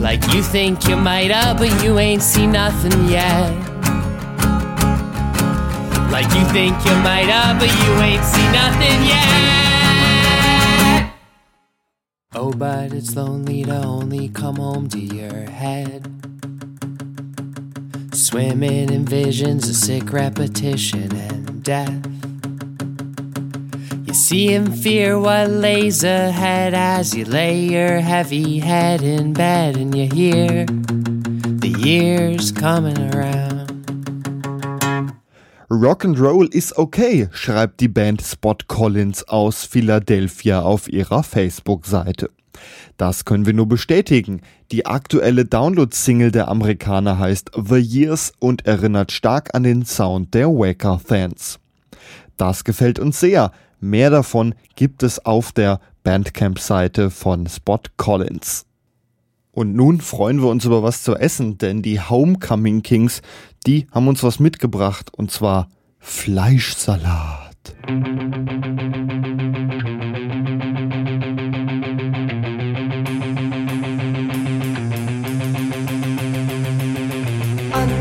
Like 0.00 0.22
you 0.32 0.42
think 0.42 0.86
you 0.86 0.96
might 0.96 1.30
have, 1.32 1.58
but 1.58 1.82
you 1.82 1.98
ain't 1.98 2.22
seen 2.22 2.52
nothing 2.52 3.08
yet. 3.08 3.50
Like 6.12 6.32
you 6.34 6.44
think 6.52 6.76
you 6.84 6.94
might 7.02 7.28
have, 7.28 7.58
but 7.58 7.70
you 7.82 8.00
ain't 8.00 8.24
seen 8.24 8.52
nothing 8.52 9.04
yet. 9.06 9.28
Oh, 12.34 12.52
but 12.52 12.92
it's 12.92 13.16
lonely 13.16 13.64
to 13.64 13.82
only 13.84 14.28
come 14.28 14.56
home 14.56 14.88
to 14.90 15.00
your 15.00 15.50
head. 15.50 16.37
Swimming 18.18 18.90
in 18.90 19.04
visions 19.04 19.68
of 19.70 19.76
sick 19.76 20.12
repetition 20.12 21.14
and 21.14 21.62
death. 21.62 22.04
You 24.06 24.12
see 24.12 24.54
and 24.54 24.76
fear 24.76 25.20
what 25.20 25.48
lays 25.48 26.02
ahead 26.02 26.74
as 26.74 27.14
you 27.14 27.24
lay 27.24 27.60
your 27.60 28.00
heavy 28.00 28.58
head 28.58 29.02
in 29.02 29.34
bed 29.34 29.76
and 29.76 29.94
you 29.94 30.08
hear 30.12 30.66
the 30.66 31.72
years 31.78 32.50
coming 32.50 32.98
around. 33.14 33.70
Rock 35.70 36.02
and 36.02 36.18
Roll 36.18 36.48
is 36.50 36.76
okay, 36.76 37.28
schreibt 37.30 37.80
die 37.80 37.86
Band 37.86 38.20
Spot 38.20 38.66
Collins 38.66 39.22
aus 39.28 39.64
Philadelphia 39.64 40.60
auf 40.60 40.88
ihrer 40.88 41.22
Facebook-Seite. 41.22 42.30
Das 42.98 43.24
können 43.24 43.46
wir 43.46 43.54
nur 43.54 43.68
bestätigen. 43.68 44.42
Die 44.72 44.84
aktuelle 44.84 45.44
Download-Single 45.44 46.32
der 46.32 46.48
Amerikaner 46.48 47.18
heißt 47.18 47.52
The 47.54 47.78
Years 47.78 48.32
und 48.40 48.66
erinnert 48.66 49.12
stark 49.12 49.54
an 49.54 49.62
den 49.62 49.84
Sound 49.86 50.34
der 50.34 50.48
Waker-Fans. 50.48 51.60
Das 52.36 52.64
gefällt 52.64 52.98
uns 52.98 53.20
sehr. 53.20 53.52
Mehr 53.80 54.10
davon 54.10 54.54
gibt 54.74 55.04
es 55.04 55.24
auf 55.24 55.52
der 55.52 55.80
Bandcamp-Seite 56.02 57.10
von 57.10 57.46
Spot 57.46 57.80
Collins. 57.96 58.66
Und 59.52 59.74
nun 59.74 60.00
freuen 60.00 60.42
wir 60.42 60.48
uns 60.48 60.64
über 60.64 60.82
was 60.82 61.04
zu 61.04 61.14
essen, 61.14 61.56
denn 61.56 61.82
die 61.82 62.00
Homecoming 62.00 62.82
Kings, 62.82 63.22
die 63.64 63.86
haben 63.92 64.08
uns 64.08 64.24
was 64.24 64.40
mitgebracht 64.40 65.14
und 65.14 65.30
zwar 65.30 65.68
Fleischsalat. 66.00 67.48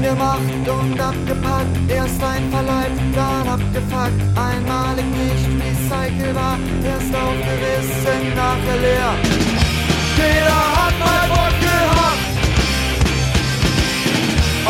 gemacht 0.09 0.65
und 0.77 0.99
abgepackt. 0.99 1.75
Erst 1.89 2.21
ein 2.23 2.43
verleibt, 2.51 3.01
dann 3.15 3.47
abgefuckt. 3.55 4.21
Einmalig 4.47 5.07
nicht 5.21 5.47
recycelbar, 5.63 6.57
erst 6.91 7.13
aufgerissen, 7.25 8.21
nachher 8.35 8.79
leer. 8.85 9.11
Jeder 10.19 10.63
hat 10.77 10.95
mal 11.03 11.25
Wort 11.33 11.57
gehabt. 11.67 12.25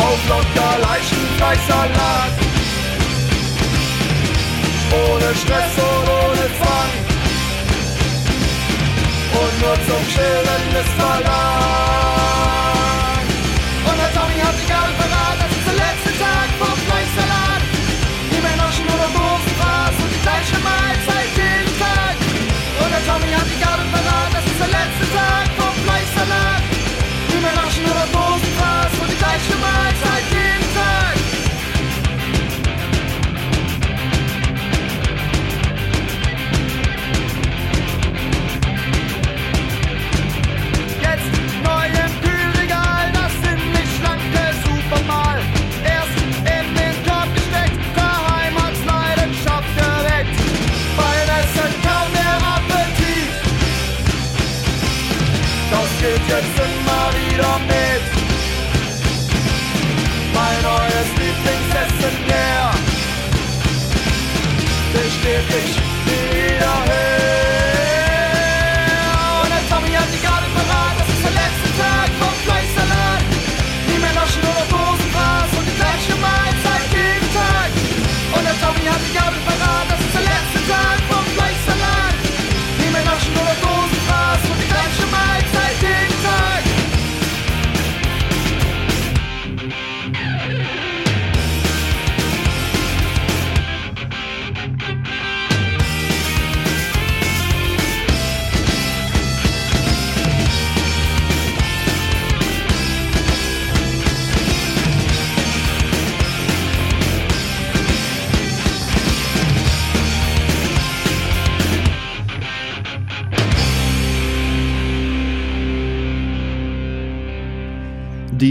Auf 0.06 0.20
locker 0.30 0.74
leichten 0.86 1.26
Fleischsalat. 1.36 2.32
Ohne 5.04 5.28
Stress 5.42 5.74
und 5.88 6.06
ohne 6.20 6.46
Zwang. 6.58 6.92
Und 9.40 9.54
nur 9.62 9.76
zum 9.86 10.02
Chillen 10.12 10.64
des 10.74 10.88
Verlag. 10.98 11.78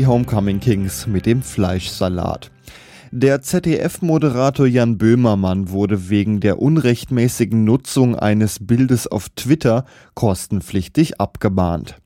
Homecoming 0.08 0.62
Kings 0.62 1.06
mit 1.06 1.26
dem 1.26 1.42
Fleischsalat. 1.42 2.50
Der 3.12 3.42
ZDF-Moderator 3.42 4.66
Jan 4.66 4.98
Böhmermann 4.98 5.70
wurde 5.70 6.10
wegen 6.10 6.40
der 6.40 6.60
unrechtmäßigen 6.60 7.64
Nutzung 7.64 8.16
eines 8.16 8.66
Bildes 8.66 9.08
auf 9.08 9.30
Twitter 9.30 9.86
kostenpflichtig 10.14 11.20
abgemahnt. 11.20 11.98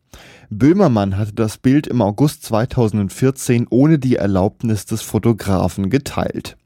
Böhmermann 0.49 1.17
hatte 1.17 1.33
das 1.33 1.57
Bild 1.57 1.87
im 1.87 2.01
August 2.01 2.43
2014 2.43 3.67
ohne 3.69 3.99
die 3.99 4.15
Erlaubnis 4.15 4.85
des 4.85 5.01
Fotografen 5.01 5.89
geteilt. 5.89 6.57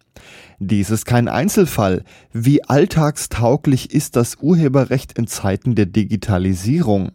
Dies 0.60 0.90
ist 0.90 1.06
kein 1.06 1.28
Einzelfall. 1.28 2.04
Wie 2.32 2.64
alltagstauglich 2.64 3.94
ist 3.94 4.16
das 4.16 4.38
Urheberrecht 4.42 5.18
in 5.18 5.28
Zeiten 5.28 5.76
der 5.76 5.86
Digitalisierung? 5.86 7.12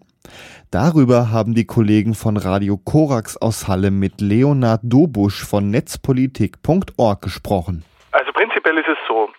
Darüber 0.71 1.31
haben 1.33 1.55
die 1.55 1.67
Kollegen 1.67 2.15
von 2.15 2.37
Radio 2.37 2.77
Korax 2.77 3.37
aus 3.41 3.67
Halle 3.67 3.91
mit 3.91 4.21
Leonard 4.21 4.81
Dobusch 4.85 5.45
von 5.45 5.71
netzpolitik.org 5.71 7.23
gesprochen. 7.23 7.85
Also 8.13 8.33
prinzipiell 8.33 8.79
ist 8.79 8.89
es 8.89 8.99
so, 9.09 9.31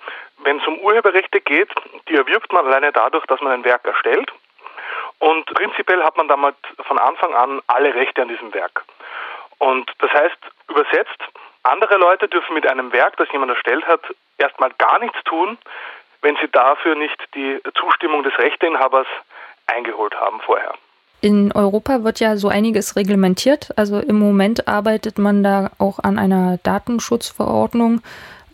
wenn 0.43 0.59
es 0.59 0.67
um 0.67 0.79
Urheberrechte 0.79 1.39
geht, 1.41 1.69
die 2.09 2.15
erwirbt 2.15 2.51
man 2.51 2.65
alleine 2.65 2.91
dadurch, 2.91 3.25
dass 3.27 3.39
man 3.41 3.53
ein 3.53 3.63
Werk 3.63 3.85
erstellt. 3.85 4.31
Und 5.19 5.45
prinzipiell 5.45 6.03
hat 6.03 6.17
man 6.17 6.27
damit 6.27 6.55
von 6.87 6.97
Anfang 6.97 7.33
an 7.35 7.61
alle 7.67 7.93
Rechte 7.93 8.23
an 8.23 8.27
diesem 8.27 8.53
Werk. 8.53 8.83
Und 9.59 9.91
das 9.99 10.11
heißt, 10.11 10.37
übersetzt, 10.67 11.21
andere 11.63 11.97
Leute 11.97 12.27
dürfen 12.27 12.55
mit 12.55 12.65
einem 12.65 12.91
Werk, 12.91 13.17
das 13.17 13.31
jemand 13.31 13.51
erstellt 13.51 13.85
hat, 13.87 14.01
erstmal 14.39 14.71
gar 14.79 14.99
nichts 14.99 15.23
tun, 15.25 15.57
wenn 16.23 16.35
sie 16.37 16.49
dafür 16.51 16.95
nicht 16.95 17.17
die 17.35 17.61
Zustimmung 17.79 18.23
des 18.23 18.37
Rechteinhabers 18.37 19.07
eingeholt 19.71 20.15
haben 20.15 20.39
vorher. 20.41 20.73
In 21.21 21.51
Europa 21.51 22.03
wird 22.03 22.19
ja 22.19 22.35
so 22.35 22.47
einiges 22.47 22.95
reglementiert. 22.95 23.69
Also 23.75 23.99
im 23.99 24.17
Moment 24.17 24.67
arbeitet 24.67 25.19
man 25.19 25.43
da 25.43 25.69
auch 25.77 25.99
an 25.99 26.17
einer 26.17 26.57
Datenschutzverordnung. 26.63 28.01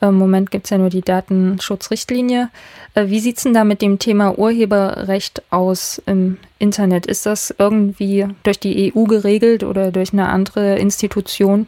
Im 0.02 0.16
Moment 0.16 0.52
gibt 0.52 0.66
es 0.66 0.72
ja 0.72 0.78
nur 0.78 0.90
die 0.90 1.02
Datenschutzrichtlinie. 1.02 2.50
Äh, 2.94 3.06
Wie 3.06 3.20
sieht 3.20 3.38
es 3.38 3.44
denn 3.44 3.54
da 3.54 3.64
mit 3.64 3.82
dem 3.82 4.00
Thema 4.00 4.38
Urheberrecht 4.38 5.42
aus 5.50 6.00
im 6.06 6.38
Internet? 6.60 7.06
Ist 7.08 7.26
das 7.26 7.56
irgendwie 7.58 8.28
durch 8.44 8.60
die 8.60 8.94
EU 8.94 9.06
geregelt 9.06 9.64
oder 9.64 9.92
durch 9.92 10.14
eine 10.14 10.28
andere 10.28 10.78
Institution? 10.78 11.68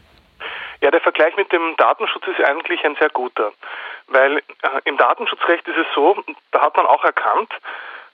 Ja, 0.81 0.91
der 0.91 1.01
Vergleich 1.01 1.35
mit 1.37 1.51
dem 1.51 1.75
Datenschutz 1.77 2.23
ist 2.27 2.43
eigentlich 2.45 2.83
ein 2.85 2.95
sehr 2.99 3.09
guter, 3.09 3.51
weil 4.07 4.37
äh, 4.37 4.41
im 4.85 4.97
Datenschutzrecht 4.97 5.67
ist 5.67 5.77
es 5.77 5.87
so, 5.95 6.15
da 6.51 6.61
hat 6.61 6.77
man 6.77 6.85
auch 6.85 7.03
erkannt, 7.03 7.51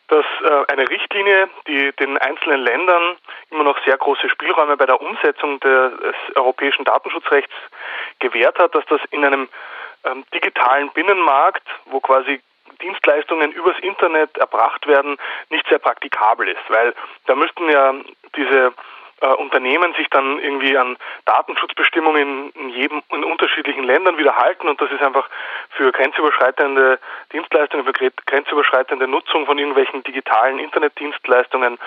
dass 0.08 0.26
äh, 0.44 0.72
eine 0.72 0.88
Richtlinie, 0.88 1.50
die 1.68 1.92
den 1.94 2.18
einzelnen 2.18 2.62
Ländern 2.62 3.18
immer 3.50 3.64
noch 3.64 3.78
sehr 3.86 3.98
große 3.98 4.30
Spielräume 4.30 4.78
bei 4.78 4.86
der 4.86 5.02
Umsetzung 5.02 5.60
des 5.60 6.16
europäischen 6.36 6.86
Datenschutzrechts 6.86 7.54
gewährt 8.20 8.58
hat, 8.60 8.76
dass 8.76 8.86
das 8.86 9.02
in 9.12 9.26
einem 9.26 9.50
ähm, 10.04 10.24
digitalen 10.34 10.92
Binnenmarkt, 10.92 11.68
wo 11.86 12.00
quasi 12.00 12.42
Dienstleistungen 12.82 13.52
übers 13.52 13.78
Internet 13.80 14.38
erbracht 14.38 14.86
werden, 14.88 15.18
nicht 15.50 15.68
sehr 15.68 15.80
praktikabel 15.80 16.50
ist, 16.50 16.70
weil 16.70 16.94
da 17.26 17.36
müssten 17.36 17.70
ja 17.70 17.94
diese 18.36 18.74
äh, 19.22 19.28
Unternehmen 19.28 19.94
sich 19.96 20.10
dann 20.10 20.40
irgendwie 20.40 20.78
an 20.78 20.98
Datenschutzbestimmungen 21.26 22.52
in 22.52 22.70
jedem 22.70 23.02
in 23.12 23.24
unterschiedlichen 23.24 23.84
Ländern 23.84 24.18
wieder 24.18 24.36
halten 24.36 24.68
und 24.68 24.80
das 24.82 24.92
ist 24.92 25.02
einfach 25.02 25.30
für 25.72 25.92
grenzüberschreitende 25.92 27.00
Dienstleistungen, 27.32 27.86
für 27.86 27.92
gre- 27.92 28.26
grenzüberschreitende 28.26 29.08
Nutzung 29.08 29.46
von 29.46 29.58
irgendwelchen 29.58 30.04
digitalen 30.04 30.60
Internetdienstleistungen 30.60 31.78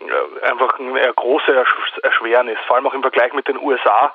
äh, 0.00 0.46
einfach 0.46 0.78
eine 0.78 1.12
große 1.14 1.52
Ersch- 1.52 2.00
Erschwernis, 2.02 2.58
vor 2.66 2.76
allem 2.76 2.86
auch 2.86 2.94
im 2.94 3.02
Vergleich 3.02 3.32
mit 3.32 3.48
den 3.48 3.58
USA, 3.58 4.14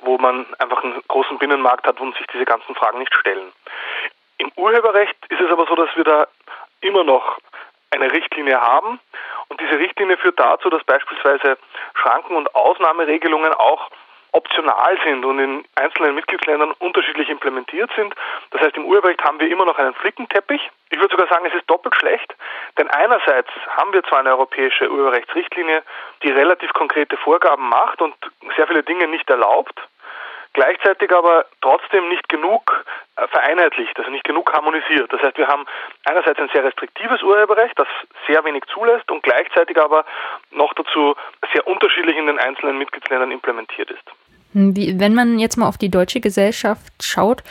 wo 0.00 0.18
man 0.18 0.46
einfach 0.58 0.82
einen 0.82 1.02
großen 1.08 1.38
Binnenmarkt 1.38 1.86
hat, 1.86 2.00
wo 2.00 2.10
sich 2.12 2.26
diese 2.32 2.44
ganzen 2.44 2.74
Fragen 2.74 2.98
nicht 2.98 3.14
stellen. 3.14 3.52
Im 4.38 4.50
Urheberrecht 4.56 5.16
ist 5.28 5.40
es 5.40 5.50
aber 5.50 5.66
so, 5.66 5.74
dass 5.74 5.94
wir 5.94 6.04
da 6.04 6.26
immer 6.80 7.04
noch 7.04 7.38
eine 7.90 8.10
Richtlinie 8.10 8.60
haben 8.60 8.98
und 8.98 9.39
diese 9.60 9.78
Richtlinie 9.78 10.16
führt 10.16 10.40
dazu, 10.40 10.70
dass 10.70 10.82
beispielsweise 10.84 11.58
Schranken 11.94 12.36
und 12.36 12.54
Ausnahmeregelungen 12.54 13.52
auch 13.52 13.90
optional 14.32 14.98
sind 15.04 15.24
und 15.24 15.38
in 15.38 15.64
einzelnen 15.74 16.14
Mitgliedsländern 16.14 16.72
unterschiedlich 16.78 17.28
implementiert 17.28 17.90
sind. 17.96 18.14
Das 18.50 18.62
heißt, 18.62 18.76
im 18.76 18.84
Urheberrecht 18.84 19.22
haben 19.24 19.40
wir 19.40 19.50
immer 19.50 19.64
noch 19.64 19.78
einen 19.78 19.94
Flickenteppich. 19.94 20.70
Ich 20.90 20.98
würde 20.98 21.10
sogar 21.10 21.28
sagen, 21.28 21.46
es 21.46 21.54
ist 21.54 21.68
doppelt 21.68 21.96
schlecht, 21.96 22.34
denn 22.78 22.88
einerseits 22.90 23.50
haben 23.76 23.92
wir 23.92 24.02
zwar 24.04 24.20
eine 24.20 24.30
europäische 24.30 24.90
Urheberrechtsrichtlinie, 24.90 25.82
die 26.22 26.30
relativ 26.30 26.72
konkrete 26.72 27.16
Vorgaben 27.16 27.68
macht 27.68 28.00
und 28.00 28.14
sehr 28.56 28.66
viele 28.66 28.82
Dinge 28.82 29.08
nicht 29.08 29.28
erlaubt, 29.28 29.80
gleichzeitig 30.52 31.10
aber 31.12 31.46
trotzdem 31.60 32.08
nicht 32.08 32.28
genug 32.28 32.84
äh, 33.16 33.26
vereinheitlicht, 33.28 33.98
also 33.98 34.10
nicht 34.10 34.24
genug 34.24 34.52
harmonisiert. 34.52 35.12
Das 35.12 35.22
heißt, 35.22 35.38
wir 35.38 35.46
haben 35.46 35.64
einerseits 36.04 36.38
ein 36.40 36.50
sehr 36.52 36.64
restriktives 36.64 37.22
Urheberrecht, 37.22 37.78
das 37.78 37.88
sehr 38.26 38.44
wenig 38.44 38.64
zulässt 38.72 39.10
und 39.10 39.22
gleichzeitig 39.22 39.78
aber 39.80 40.04
noch 40.50 40.72
dazu 40.74 41.14
sehr 41.52 41.66
unterschiedlich 41.66 42.16
in 42.16 42.26
den 42.26 42.38
einzelnen 42.38 42.78
Mitgliedsländern 42.78 43.30
implementiert 43.30 43.90
ist. 43.90 44.04
Hm, 44.52 44.76
Wie, 44.76 44.98
wenn 44.98 45.14
man 45.14 45.38
jetzt 45.38 45.56
mal 45.56 45.68
auf 45.68 45.78
die 45.78 45.90
deutsche 45.90 46.20
Gesellschaft 46.20 46.92
schaut, 47.02 47.42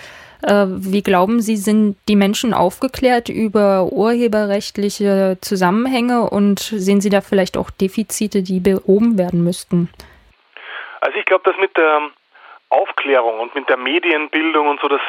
äh, 0.42 0.66
wie 0.68 1.04
glauben 1.04 1.42
Sie, 1.42 1.58
sind 1.58 1.98
die 2.08 2.16
Menschen 2.16 2.54
aufgeklärt 2.54 3.30
über 3.30 3.92
urheberrechtliche 3.92 5.38
Zusammenhänge 5.42 6.30
und 6.30 6.60
sehen 6.60 7.02
Sie 7.02 7.10
da 7.10 7.22
vielleicht 7.22 7.58
auch 7.58 7.70
Defizite, 7.70 8.42
die 8.42 8.60
behoben 8.60 9.18
werden 9.18 9.44
müssten? 9.44 9.90
Also 11.02 11.18
ich 11.18 11.26
glaube, 11.26 11.44
dass 11.50 11.58
mit 11.60 11.76
der 11.78 12.10
Aufklärung 12.70 13.40
und 13.40 13.56
mit 13.56 13.68
der 13.70 13.78
Medienbildung 13.78 14.68
und 14.68 14.80
so, 14.82 14.88
das 14.88 15.02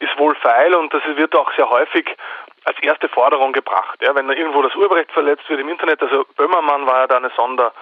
ist 0.00 0.18
wohlfeil 0.18 0.74
und 0.74 0.92
das 0.92 1.02
wird 1.16 1.34
auch 1.34 1.50
sehr 1.54 1.68
häufig 1.68 2.16
als 2.64 2.78
erste 2.82 3.08
Forderung 3.08 3.52
gebracht. 3.52 3.98
Ja, 4.02 4.14
wenn 4.14 4.28
da 4.28 4.34
irgendwo 4.34 4.62
das 4.62 4.74
Urheberrecht 4.74 5.12
verletzt 5.12 5.48
wird 5.48 5.60
im 5.60 5.68
Internet, 5.68 6.02
also 6.02 6.24
Böhmermann 6.36 6.86
war 6.86 7.00
ja 7.00 7.06
da 7.06 7.16
eine 7.16 7.30
Sonder, 7.36 7.72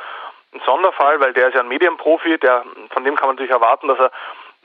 ein 0.54 0.60
Sonderfall, 0.64 1.20
weil 1.20 1.32
der 1.32 1.48
ist 1.48 1.54
ja 1.54 1.60
ein 1.60 1.68
Medienprofi, 1.68 2.38
der, 2.38 2.64
von 2.90 3.04
dem 3.04 3.16
kann 3.16 3.28
man 3.28 3.36
natürlich 3.36 3.52
erwarten, 3.52 3.88
dass 3.88 3.98
er 3.98 4.10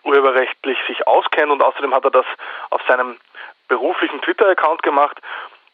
urheberrechtlich 0.03 0.77
sich 0.87 1.07
auskennt 1.07 1.51
und 1.51 1.63
außerdem 1.63 1.93
hat 1.93 2.05
er 2.05 2.11
das 2.11 2.25
auf 2.69 2.81
seinem 2.87 3.17
beruflichen 3.67 4.21
Twitter-Account 4.21 4.83
gemacht. 4.83 5.17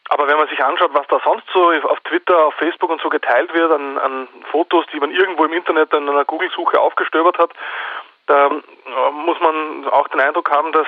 Aber 0.08 0.26
wenn 0.26 0.38
man 0.38 0.48
sich 0.48 0.62
anschaut, 0.64 0.92
was 0.92 1.06
da 1.06 1.20
sonst 1.22 1.46
so 1.52 1.70
auf 1.70 2.00
Twitter, 2.00 2.46
auf 2.46 2.54
Facebook 2.54 2.90
und 2.90 3.00
so 3.00 3.08
geteilt 3.08 3.54
wird 3.54 3.70
an, 3.70 3.98
an 3.98 4.28
Fotos, 4.50 4.84
die 4.92 4.98
man 4.98 5.12
irgendwo 5.12 5.44
im 5.44 5.52
Internet 5.52 5.92
in 5.92 6.08
einer 6.08 6.24
Google-Suche 6.24 6.80
aufgestöbert 6.80 7.38
hat, 7.38 7.52
da 8.30 8.46
äh, 8.46 9.10
muss 9.10 9.40
man 9.40 9.88
auch 9.88 10.08
den 10.08 10.20
Eindruck 10.20 10.50
haben, 10.50 10.72
dass 10.72 10.86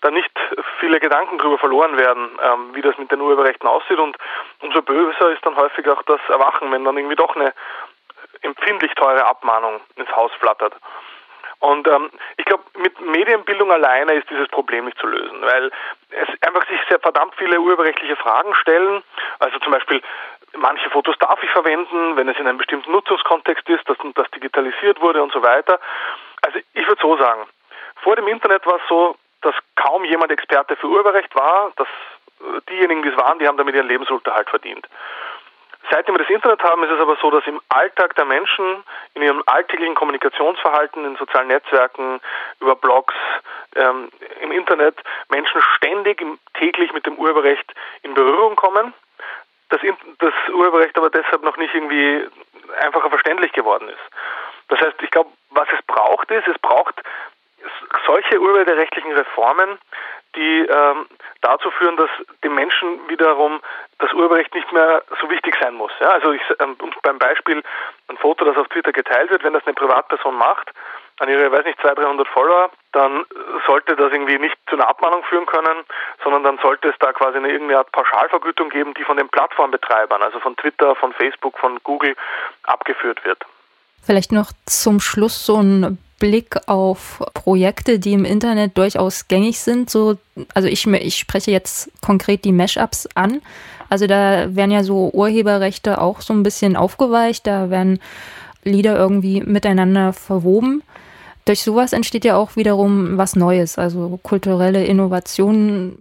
da 0.00 0.10
nicht 0.10 0.32
viele 0.78 0.98
Gedanken 0.98 1.36
drüber 1.36 1.58
verloren 1.58 1.98
werden, 1.98 2.30
ähm, 2.42 2.74
wie 2.74 2.80
das 2.80 2.96
mit 2.96 3.12
den 3.12 3.20
Urheberrechten 3.20 3.68
aussieht 3.68 3.98
und 3.98 4.16
umso 4.60 4.80
böser 4.80 5.30
ist 5.30 5.44
dann 5.44 5.56
häufig 5.56 5.86
auch 5.88 6.02
das 6.04 6.20
Erwachen, 6.28 6.72
wenn 6.72 6.84
dann 6.84 6.96
irgendwie 6.96 7.16
doch 7.16 7.36
eine 7.36 7.52
empfindlich 8.40 8.92
teure 8.94 9.26
Abmahnung 9.26 9.80
ins 9.96 10.10
Haus 10.16 10.32
flattert. 10.40 10.74
Und 11.58 11.86
ähm, 11.86 12.10
ich 12.38 12.46
glaube, 12.46 12.64
mit 12.78 12.98
Medienbildung 12.98 13.70
alleine 13.70 14.14
ist 14.14 14.30
dieses 14.30 14.48
Problem 14.48 14.86
nicht 14.86 14.98
zu 14.98 15.06
lösen, 15.06 15.42
weil 15.42 15.70
es 16.08 16.28
einfach 16.46 16.66
sich 16.66 16.80
sehr 16.88 16.98
verdammt 16.98 17.34
viele 17.36 17.60
urheberrechtliche 17.60 18.16
Fragen 18.16 18.54
stellen. 18.54 19.02
Also 19.40 19.58
zum 19.58 19.72
Beispiel, 19.72 20.00
manche 20.56 20.88
Fotos 20.88 21.18
darf 21.18 21.42
ich 21.42 21.50
verwenden, 21.50 22.16
wenn 22.16 22.30
es 22.30 22.38
in 22.38 22.46
einem 22.46 22.56
bestimmten 22.56 22.90
Nutzungskontext 22.92 23.68
ist, 23.68 23.86
dass 23.86 23.98
das 24.14 24.30
digitalisiert 24.30 25.02
wurde 25.02 25.22
und 25.22 25.32
so 25.32 25.42
weiter. 25.42 25.78
Also 26.42 26.58
ich 26.74 26.86
würde 26.86 27.00
so 27.00 27.16
sagen, 27.16 27.46
vor 28.02 28.16
dem 28.16 28.28
Internet 28.28 28.66
war 28.66 28.76
es 28.76 28.88
so, 28.88 29.16
dass 29.42 29.54
kaum 29.76 30.04
jemand 30.04 30.32
Experte 30.32 30.76
für 30.76 30.86
Urheberrecht 30.86 31.34
war, 31.34 31.72
dass 31.76 31.88
äh, 32.40 32.60
diejenigen, 32.70 33.02
die 33.02 33.08
es 33.08 33.16
waren, 33.16 33.38
die 33.38 33.46
haben 33.46 33.56
damit 33.56 33.74
ihren 33.74 33.88
Lebensunterhalt 33.88 34.48
verdient. 34.50 34.86
Seitdem 35.90 36.14
wir 36.14 36.20
das 36.20 36.30
Internet 36.30 36.62
haben, 36.62 36.84
ist 36.84 36.90
es 36.90 37.00
aber 37.00 37.16
so, 37.20 37.30
dass 37.30 37.46
im 37.46 37.60
Alltag 37.68 38.14
der 38.14 38.24
Menschen, 38.24 38.84
in 39.14 39.22
ihrem 39.22 39.42
alltäglichen 39.46 39.94
Kommunikationsverhalten, 39.94 41.04
in 41.04 41.16
sozialen 41.16 41.48
Netzwerken, 41.48 42.20
über 42.60 42.76
Blogs, 42.76 43.14
ähm, 43.74 44.10
im 44.40 44.52
Internet, 44.52 44.96
Menschen 45.30 45.60
ständig 45.76 46.24
täglich 46.54 46.92
mit 46.92 47.06
dem 47.06 47.16
Urheberrecht 47.16 47.72
in 48.02 48.14
Berührung 48.14 48.56
kommen. 48.56 48.92
Das, 49.70 49.80
das 50.18 50.34
Urheberrecht 50.52 50.96
aber 50.98 51.10
deshalb 51.10 51.42
noch 51.42 51.56
nicht 51.56 51.74
irgendwie 51.74 52.28
einfacher 52.80 53.08
verständlich 53.08 53.52
geworden 53.52 53.88
ist. 53.88 54.00
Das 54.70 54.80
heißt, 54.80 55.02
ich 55.02 55.10
glaube, 55.10 55.30
was 55.50 55.68
es 55.76 55.84
braucht 55.86 56.30
ist, 56.30 56.48
es 56.48 56.58
braucht 56.58 57.02
solche 58.06 58.40
urheberrechtlichen 58.40 59.12
Reformen, 59.12 59.78
die 60.36 60.60
ähm, 60.60 61.06
dazu 61.40 61.70
führen, 61.72 61.96
dass 61.96 62.10
den 62.44 62.54
Menschen 62.54 63.08
wiederum 63.08 63.60
das 63.98 64.12
Urheberrecht 64.12 64.54
nicht 64.54 64.72
mehr 64.72 65.02
so 65.20 65.28
wichtig 65.28 65.56
sein 65.60 65.74
muss. 65.74 65.90
Ja, 66.00 66.10
also 66.10 66.32
ich, 66.32 66.42
ähm, 66.60 66.76
beim 67.02 67.18
Beispiel 67.18 67.62
ein 68.08 68.16
Foto, 68.16 68.44
das 68.44 68.56
auf 68.56 68.68
Twitter 68.68 68.92
geteilt 68.92 69.30
wird, 69.30 69.42
wenn 69.42 69.52
das 69.52 69.66
eine 69.66 69.74
Privatperson 69.74 70.36
macht, 70.36 70.70
an 71.18 71.28
ihre, 71.28 71.52
weiß 71.52 71.64
nicht, 71.64 71.80
200, 71.80 71.98
300 71.98 72.28
Follower, 72.28 72.70
dann 72.92 73.26
sollte 73.66 73.94
das 73.96 74.12
irgendwie 74.12 74.38
nicht 74.38 74.56
zu 74.68 74.76
einer 74.76 74.88
Abmahnung 74.88 75.22
führen 75.24 75.46
können, 75.46 75.84
sondern 76.22 76.44
dann 76.44 76.58
sollte 76.58 76.88
es 76.88 76.94
da 76.98 77.12
quasi 77.12 77.36
eine 77.36 77.50
irgendeine 77.50 77.80
Art 77.80 77.92
Pauschalvergütung 77.92 78.70
geben, 78.70 78.94
die 78.94 79.04
von 79.04 79.18
den 79.18 79.28
Plattformbetreibern, 79.28 80.22
also 80.22 80.40
von 80.40 80.56
Twitter, 80.56 80.94
von 80.94 81.12
Facebook, 81.12 81.58
von 81.58 81.78
Google 81.82 82.16
abgeführt 82.62 83.22
wird. 83.24 83.44
Vielleicht 84.02 84.32
noch 84.32 84.52
zum 84.66 85.00
Schluss 85.00 85.44
so 85.44 85.56
ein 85.62 85.98
Blick 86.18 86.56
auf 86.66 87.22
Projekte, 87.34 87.98
die 87.98 88.12
im 88.12 88.24
Internet 88.24 88.76
durchaus 88.78 89.26
gängig 89.26 89.58
sind. 89.58 89.90
So, 89.90 90.18
also 90.54 90.68
ich, 90.68 90.86
ich 90.86 91.16
spreche 91.16 91.50
jetzt 91.50 91.90
konkret 92.00 92.44
die 92.44 92.52
Mashups 92.52 93.08
an. 93.14 93.40
Also 93.88 94.06
da 94.06 94.54
werden 94.54 94.70
ja 94.70 94.84
so 94.84 95.10
Urheberrechte 95.12 96.00
auch 96.00 96.20
so 96.20 96.32
ein 96.32 96.44
bisschen 96.44 96.76
aufgeweicht. 96.76 97.46
Da 97.46 97.70
werden 97.70 97.98
Lieder 98.62 98.96
irgendwie 98.96 99.40
miteinander 99.40 100.12
verwoben. 100.12 100.82
Durch 101.46 101.62
sowas 101.62 101.92
entsteht 101.92 102.24
ja 102.24 102.36
auch 102.36 102.54
wiederum 102.56 103.16
was 103.16 103.34
Neues, 103.34 103.78
also 103.78 104.20
kulturelle 104.22 104.84
Innovationen. 104.84 105.98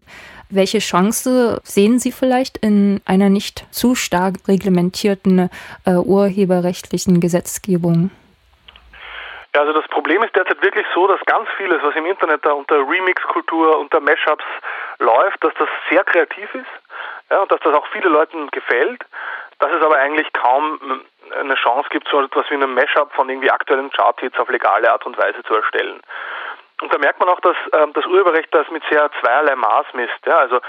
Welche 0.52 0.80
Chance 0.80 1.62
sehen 1.64 2.00
Sie 2.00 2.12
vielleicht 2.12 2.58
in 2.58 3.02
einer 3.06 3.30
nicht 3.30 3.66
zu 3.72 3.94
stark 3.94 4.36
reglementierten 4.48 5.50
äh, 5.86 5.92
urheberrechtlichen 5.92 7.20
Gesetzgebung? 7.20 8.10
Ja, 9.54 9.62
also 9.62 9.74
das 9.74 9.88
Problem 9.90 10.24
ist 10.24 10.36
derzeit 10.36 10.62
wirklich 10.64 10.86
so, 10.94 11.08
dass 11.08 11.20
ganz 11.26 11.48
vieles, 11.58 11.82
was 11.84 11.96
im 11.96 12.06
Internet 12.06 12.46
da 12.46 12.54
unter 12.54 12.78
Remix-Kultur, 12.78 13.78
unter 13.80 14.00
Mashups 14.00 14.44
läuft, 14.98 15.44
dass 15.44 15.54
das 15.60 15.70
sehr 15.90 16.04
kreativ 16.04 16.54
ist 16.56 17.30
ja, 17.30 17.42
und 17.42 17.52
dass 17.52 17.60
das 17.62 17.74
auch 17.74 17.86
vielen 17.88 18.12
Leuten 18.12 18.50
gefällt, 18.50 19.04
dass 19.60 19.72
es 19.72 19.84
aber 19.84 19.98
eigentlich 19.98 20.32
kaum 20.34 21.04
eine 21.40 21.56
Chance 21.56 21.90
gibt, 21.92 22.08
so 22.10 22.22
etwas 22.22 22.50
wie 22.50 22.56
einen 22.56 22.74
Mashup 22.74 23.12
von 23.14 23.30
irgendwie 23.30 23.52
aktuellen 23.52 23.92
Charthits 23.92 24.40
auf 24.40 24.50
legale 24.50 24.92
Art 24.92 25.06
und 25.06 25.18
Weise 25.18 25.44
zu 25.44 25.54
erstellen. 25.54 26.00
Und 26.82 26.94
da 26.94 26.98
merkt 26.98 27.20
man 27.20 27.30
auch, 27.30 27.40
dass 27.42 27.58
ähm, 27.74 27.94
das 27.94 28.06
Urheberrecht 28.06 28.54
das 28.54 28.70
mit 28.70 28.84
sehr 28.90 29.10
zweierlei 29.20 29.56
Maß 29.56 29.88
misst. 29.94 30.26
Ja? 30.26 30.38
Also 30.38 30.60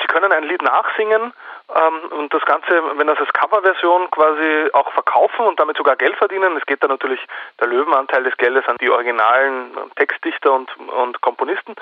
Sie 0.00 0.06
können 0.06 0.32
ein 0.32 0.44
Lied 0.44 0.62
nachsingen 0.62 1.32
ähm, 1.74 2.18
und 2.18 2.34
das 2.34 2.44
Ganze, 2.44 2.82
wenn 2.96 3.06
das 3.06 3.18
als 3.18 3.32
Coverversion 3.32 4.10
quasi 4.10 4.70
auch 4.72 4.92
verkaufen 4.92 5.46
und 5.46 5.58
damit 5.58 5.76
sogar 5.76 5.96
Geld 5.96 6.16
verdienen. 6.16 6.56
Es 6.56 6.66
geht 6.66 6.82
dann 6.82 6.90
natürlich 6.90 7.20
der 7.60 7.68
Löwenanteil 7.68 8.24
des 8.24 8.36
Geldes 8.36 8.66
an 8.68 8.76
die 8.80 8.90
originalen 8.90 9.72
Textdichter 9.96 10.52
und, 10.52 10.70
und 10.78 11.20
Komponisten. 11.20 11.74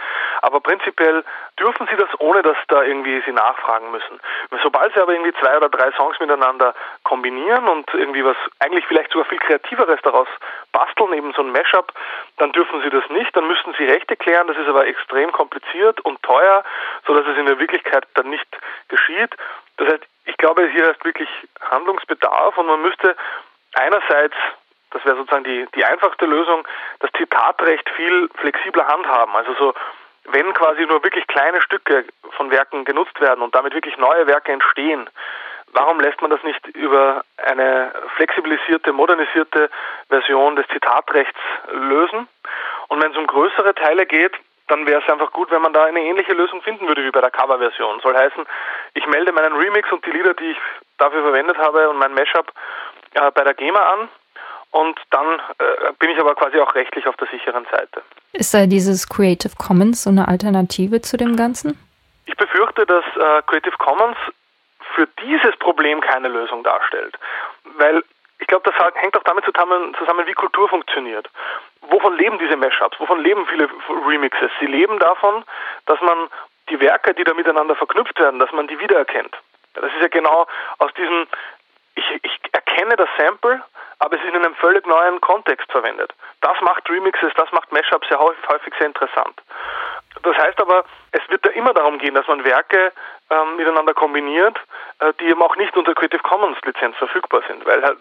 Aber 0.43 0.61
prinzipiell 0.61 1.24
dürfen 1.59 1.88
sie 1.91 1.97
das, 1.97 2.09
ohne 2.18 2.43
dass 2.43 2.57
da 2.68 2.82
irgendwie 2.82 3.20
sie 3.26 3.32
nachfragen 3.32 3.91
müssen. 3.91 4.20
Sobald 4.62 4.95
sie 4.95 5.01
aber 5.01 5.12
irgendwie 5.12 5.34
zwei 5.41 5.57
oder 5.57 5.68
drei 5.68 5.91
Songs 5.93 6.18
miteinander 6.20 6.74
kombinieren 7.05 7.68
und 7.68 7.93
irgendwie 7.93 8.24
was 8.24 8.36
eigentlich 8.61 8.86
vielleicht 8.86 9.12
sogar 9.12 9.26
viel 9.26 9.38
Kreativeres 9.38 10.01
daraus 10.03 10.28
basteln, 10.72 11.12
eben 11.14 11.32
so 11.32 11.43
ein 11.43 11.53
Mashup, 11.53 11.93
dann 12.38 12.53
dürfen 12.53 12.80
sie 12.82 12.91
das 12.91 13.09
nicht. 13.11 13.34
Dann 13.36 13.47
müssten 13.47 13.74
sie 13.78 13.84
Rechte 13.84 14.16
klären. 14.16 14.47
Das 14.47 14.57
ist 14.57 14.68
aber 14.68 14.86
extrem 14.86 15.32
kompliziert 15.32 16.01
und 16.01 16.22
teuer, 16.22 16.62
sodass 17.07 17.26
es 17.26 17.36
in 17.36 17.47
der 17.47 17.59
Wirklichkeit 17.59 18.07
dann 18.14 18.30
nicht 18.30 18.49
geschieht. 18.88 19.34
Das 19.81 19.89
heißt, 19.95 20.05
ich 20.26 20.37
glaube, 20.37 20.68
hier 20.68 20.91
ist 20.91 21.03
wirklich 21.07 21.28
Handlungsbedarf 21.70 22.57
und 22.59 22.66
man 22.66 22.83
müsste 22.83 23.16
einerseits, 23.72 24.35
das 24.91 25.03
wäre 25.07 25.16
sozusagen 25.16 25.45
die, 25.45 25.66
die 25.74 25.85
einfachste 25.87 26.26
Lösung, 26.26 26.68
das 26.99 27.11
Zitatrecht 27.16 27.89
viel 27.97 28.28
flexibler 28.35 28.87
handhaben. 28.87 29.35
Also 29.35 29.55
so, 29.55 29.74
wenn 30.24 30.53
quasi 30.53 30.85
nur 30.85 31.03
wirklich 31.03 31.26
kleine 31.28 31.62
Stücke 31.62 32.05
von 32.33 32.51
Werken 32.51 32.85
genutzt 32.85 33.18
werden 33.22 33.41
und 33.41 33.55
damit 33.55 33.72
wirklich 33.72 33.97
neue 33.97 34.26
Werke 34.26 34.53
entstehen, 34.53 35.09
warum 35.72 35.99
lässt 35.99 36.20
man 36.20 36.31
das 36.31 36.43
nicht 36.43 36.66
über 36.68 37.24
eine 37.39 37.91
flexibilisierte, 38.16 38.93
modernisierte 38.93 39.70
Version 40.11 40.57
des 40.57 40.66
Zitatrechts 40.68 41.41
lösen? 41.72 42.28
Und 42.89 43.03
wenn 43.03 43.12
es 43.12 43.16
um 43.16 43.26
größere 43.26 43.74
Teile 43.74 44.05
geht, 44.05 44.35
dann 44.70 44.86
wäre 44.86 45.02
es 45.02 45.08
einfach 45.10 45.32
gut, 45.32 45.50
wenn 45.50 45.62
man 45.62 45.72
da 45.72 45.84
eine 45.84 46.00
ähnliche 46.00 46.32
Lösung 46.32 46.62
finden 46.62 46.86
würde 46.86 47.04
wie 47.04 47.10
bei 47.10 47.20
der 47.20 47.30
Coverversion. 47.30 48.00
Soll 48.00 48.16
heißen, 48.16 48.44
ich 48.94 49.06
melde 49.06 49.32
meinen 49.32 49.56
Remix 49.56 49.90
und 49.92 50.04
die 50.06 50.10
Lieder, 50.10 50.34
die 50.34 50.52
ich 50.52 50.58
dafür 50.98 51.22
verwendet 51.22 51.58
habe 51.58 51.88
und 51.90 51.98
mein 51.98 52.14
Mashup 52.14 52.52
äh, 53.14 53.30
bei 53.32 53.44
der 53.44 53.54
GEMA 53.54 53.80
an 53.80 54.08
und 54.70 54.98
dann 55.10 55.40
äh, 55.58 55.92
bin 55.98 56.10
ich 56.10 56.18
aber 56.18 56.34
quasi 56.34 56.58
auch 56.60 56.74
rechtlich 56.74 57.06
auf 57.06 57.16
der 57.16 57.28
sicheren 57.28 57.66
Seite. 57.70 58.02
Ist 58.32 58.54
da 58.54 58.66
dieses 58.66 59.08
Creative 59.08 59.52
Commons 59.58 60.04
so 60.04 60.10
eine 60.10 60.28
Alternative 60.28 61.00
zu 61.00 61.16
dem 61.16 61.36
Ganzen? 61.36 61.78
Ich 62.26 62.36
befürchte, 62.36 62.86
dass 62.86 63.04
äh, 63.16 63.42
Creative 63.46 63.76
Commons 63.78 64.16
für 64.94 65.08
dieses 65.22 65.56
Problem 65.58 66.00
keine 66.00 66.28
Lösung 66.28 66.62
darstellt, 66.62 67.16
weil 67.76 68.02
ich 68.41 68.47
glaube, 68.47 68.70
das 68.70 68.95
hängt 68.95 69.16
auch 69.16 69.22
damit 69.22 69.45
zusammen, 69.45 69.95
zusammen, 69.99 70.26
wie 70.26 70.32
Kultur 70.32 70.68
funktioniert. 70.68 71.28
Wovon 71.82 72.16
leben 72.16 72.38
diese 72.38 72.57
Mashups? 72.57 72.99
Wovon 72.99 73.22
leben 73.22 73.47
viele 73.47 73.68
Remixes? 74.07 74.51
Sie 74.59 74.66
leben 74.66 74.99
davon, 74.99 75.45
dass 75.86 76.01
man 76.01 76.28
die 76.70 76.80
Werke, 76.80 77.14
die 77.14 77.24
da 77.24 77.34
miteinander 77.34 77.76
verknüpft 77.76 78.18
werden, 78.18 78.41
dass 78.41 78.51
man 78.53 78.66
die 78.66 78.78
wiedererkennt. 78.80 79.36
Das 79.74 79.84
ist 79.84 80.01
ja 80.01 80.09
genau 80.09 80.47
aus 80.78 80.93
diesem, 80.95 81.26
ich, 81.95 82.05
ich 82.22 82.41
erkenne 82.53 82.97
das 82.97 83.09
Sample, 83.18 83.62
aber 83.99 84.16
es 84.16 84.22
ist 84.22 84.34
in 84.34 84.45
einem 84.45 84.55
völlig 84.55 84.86
neuen 84.86 85.20
Kontext 85.20 85.70
verwendet. 85.70 86.12
Das 86.41 86.59
macht 86.62 86.88
Remixes, 86.88 87.32
das 87.36 87.53
macht 87.53 87.70
Mashups 87.72 88.09
sehr 88.09 88.18
häufig 88.18 88.74
sehr 88.78 88.86
interessant. 88.86 89.41
Das 90.22 90.36
heißt 90.36 90.61
aber, 90.61 90.84
es 91.12 91.20
wird 91.28 91.45
da 91.45 91.51
immer 91.51 91.74
darum 91.74 91.99
gehen, 91.99 92.14
dass 92.14 92.26
man 92.26 92.45
Werke 92.45 92.93
ähm, 93.31 93.57
miteinander 93.57 93.95
kombiniert, 93.95 94.59
äh, 94.99 95.12
die 95.20 95.26
eben 95.26 95.43
auch 95.43 95.57
nicht 95.57 95.76
unter 95.76 95.95
Creative 95.95 96.22
Commons 96.22 96.59
Lizenz 96.64 96.97
verfügbar 96.97 97.43
sind, 97.49 97.64
weil 97.64 97.83
halt 97.83 97.99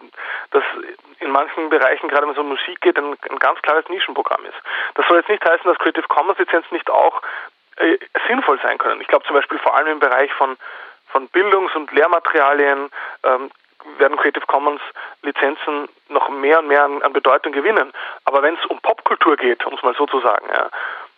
das 0.50 0.64
in 1.20 1.30
manchen 1.30 1.68
Bereichen, 1.70 2.08
gerade 2.08 2.26
wenn 2.26 2.32
es 2.32 2.38
um 2.38 2.48
Musik 2.48 2.80
geht, 2.80 2.98
ein, 2.98 3.16
ein 3.30 3.38
ganz 3.38 3.60
klares 3.62 3.88
Nischenprogramm 3.88 4.44
ist. 4.44 4.58
Das 4.94 5.06
soll 5.06 5.18
jetzt 5.18 5.28
nicht 5.28 5.44
heißen, 5.44 5.64
dass 5.64 5.78
Creative 5.78 6.08
Commons 6.08 6.38
Lizenzen 6.38 6.74
nicht 6.74 6.90
auch 6.90 7.22
äh, 7.76 7.98
sinnvoll 8.26 8.58
sein 8.62 8.78
können. 8.78 9.00
Ich 9.00 9.06
glaube 9.06 9.24
zum 9.26 9.36
Beispiel 9.36 9.58
vor 9.58 9.76
allem 9.76 9.88
im 9.88 10.00
Bereich 10.00 10.32
von, 10.32 10.56
von 11.08 11.28
Bildungs- 11.28 11.74
und 11.74 11.92
Lehrmaterialien 11.92 12.90
ähm, 13.22 13.50
werden 13.98 14.16
Creative 14.16 14.46
Commons 14.46 14.80
Lizenzen 15.22 15.88
noch 16.08 16.28
mehr 16.28 16.58
und 16.58 16.68
mehr 16.68 16.84
an, 16.84 17.02
an 17.02 17.12
Bedeutung 17.12 17.52
gewinnen. 17.52 17.92
Aber 18.24 18.42
wenn 18.42 18.54
es 18.54 18.66
um 18.66 18.80
Popkultur 18.80 19.36
geht, 19.36 19.64
um 19.64 19.74
es 19.74 19.82
mal 19.82 19.94
so 19.94 20.06
zu 20.06 20.20
sagen, 20.20 20.46
ja, 20.52 20.68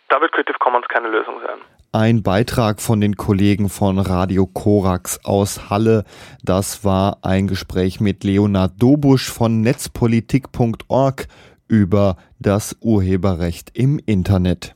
da 0.09 0.21
wird 0.21 0.31
Creative 0.31 0.59
Commons 0.59 0.87
keine 0.87 1.09
Lösung 1.09 1.41
sein 1.41 1.59
ein 1.93 2.23
Beitrag 2.23 2.81
von 2.81 2.99
den 2.99 3.15
Kollegen 3.15 3.69
von 3.69 3.99
Radio 3.99 4.47
Korax 4.47 5.23
aus 5.23 5.69
Halle. 5.69 6.05
Das 6.43 6.83
war 6.83 7.19
ein 7.21 7.47
Gespräch 7.47 7.99
mit 7.99 8.23
Leonard 8.23 8.73
Dobusch 8.81 9.29
von 9.29 9.61
netzpolitik.org 9.61 11.27
über 11.67 12.17
das 12.39 12.75
Urheberrecht 12.81 13.71
im 13.75 13.99
Internet. 14.03 14.75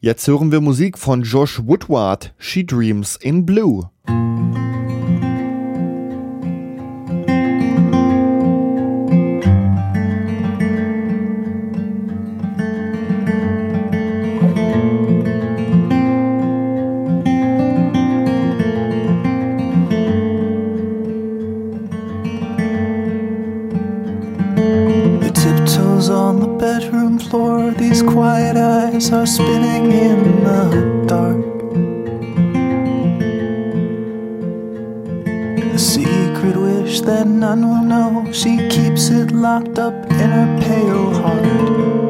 Jetzt 0.00 0.26
hören 0.26 0.50
wir 0.50 0.60
Musik 0.60 0.98
von 0.98 1.22
Josh 1.22 1.62
Woodward, 1.64 2.34
She 2.38 2.66
Dreams 2.66 3.14
in 3.16 3.46
Blue. 3.46 3.88
floor, 27.30 27.70
these 27.70 28.02
quiet 28.02 28.56
eyes 28.56 29.12
are 29.12 29.24
spinning 29.24 29.92
in 29.92 30.42
the 30.42 31.04
dark. 31.06 31.38
The 35.72 35.78
secret 35.78 36.56
wish 36.56 37.00
that 37.02 37.28
none 37.28 37.62
will 37.68 37.84
know, 37.84 38.32
she 38.32 38.68
keeps 38.68 39.10
it 39.10 39.30
locked 39.30 39.78
up 39.78 39.94
in 40.10 40.30
her 40.38 40.58
pale 40.60 41.14
heart. 41.22 42.09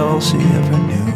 all 0.00 0.18
she 0.18 0.36
ever 0.38 0.78
knew. 0.78 1.09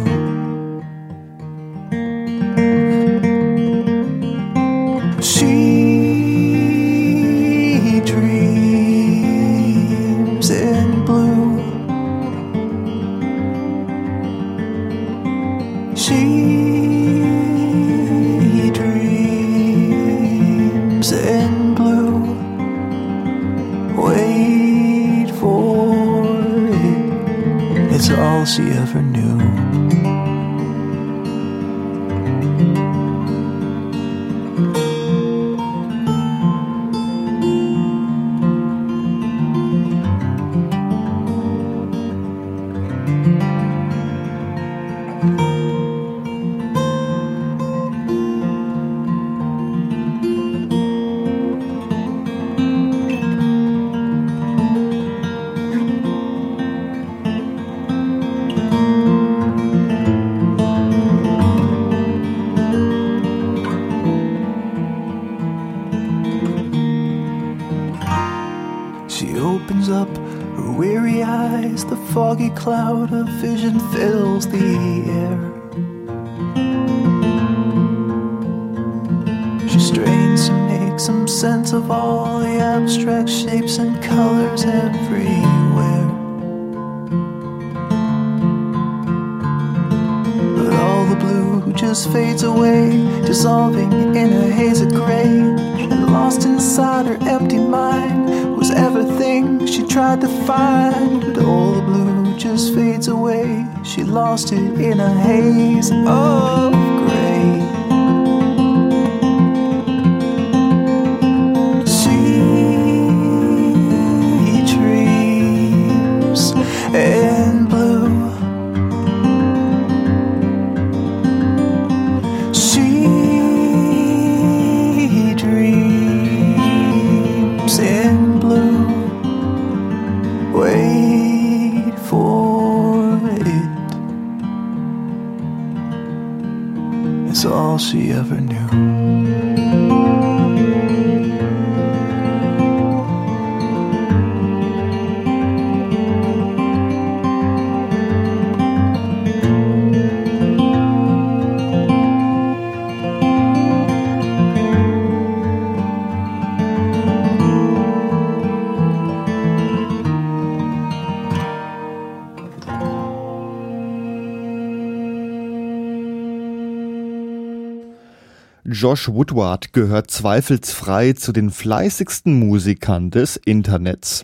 Josh 168.94 169.08
Woodward 169.08 169.72
gehört 169.72 170.08
zweifelsfrei 170.12 171.14
zu 171.14 171.32
den 171.32 171.50
fleißigsten 171.50 172.38
Musikern 172.38 173.10
des 173.10 173.34
Internets. 173.36 174.22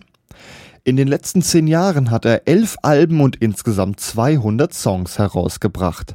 In 0.85 0.97
den 0.97 1.09
letzten 1.09 1.43
zehn 1.43 1.67
Jahren 1.67 2.13
hat 2.13 2.25
er 2.25 2.47
elf 2.47 2.77
Alben 2.83 3.21
und 3.21 3.35
insgesamt 3.35 3.99
200 3.99 4.73
Songs 4.73 5.19
herausgebracht. 5.19 6.15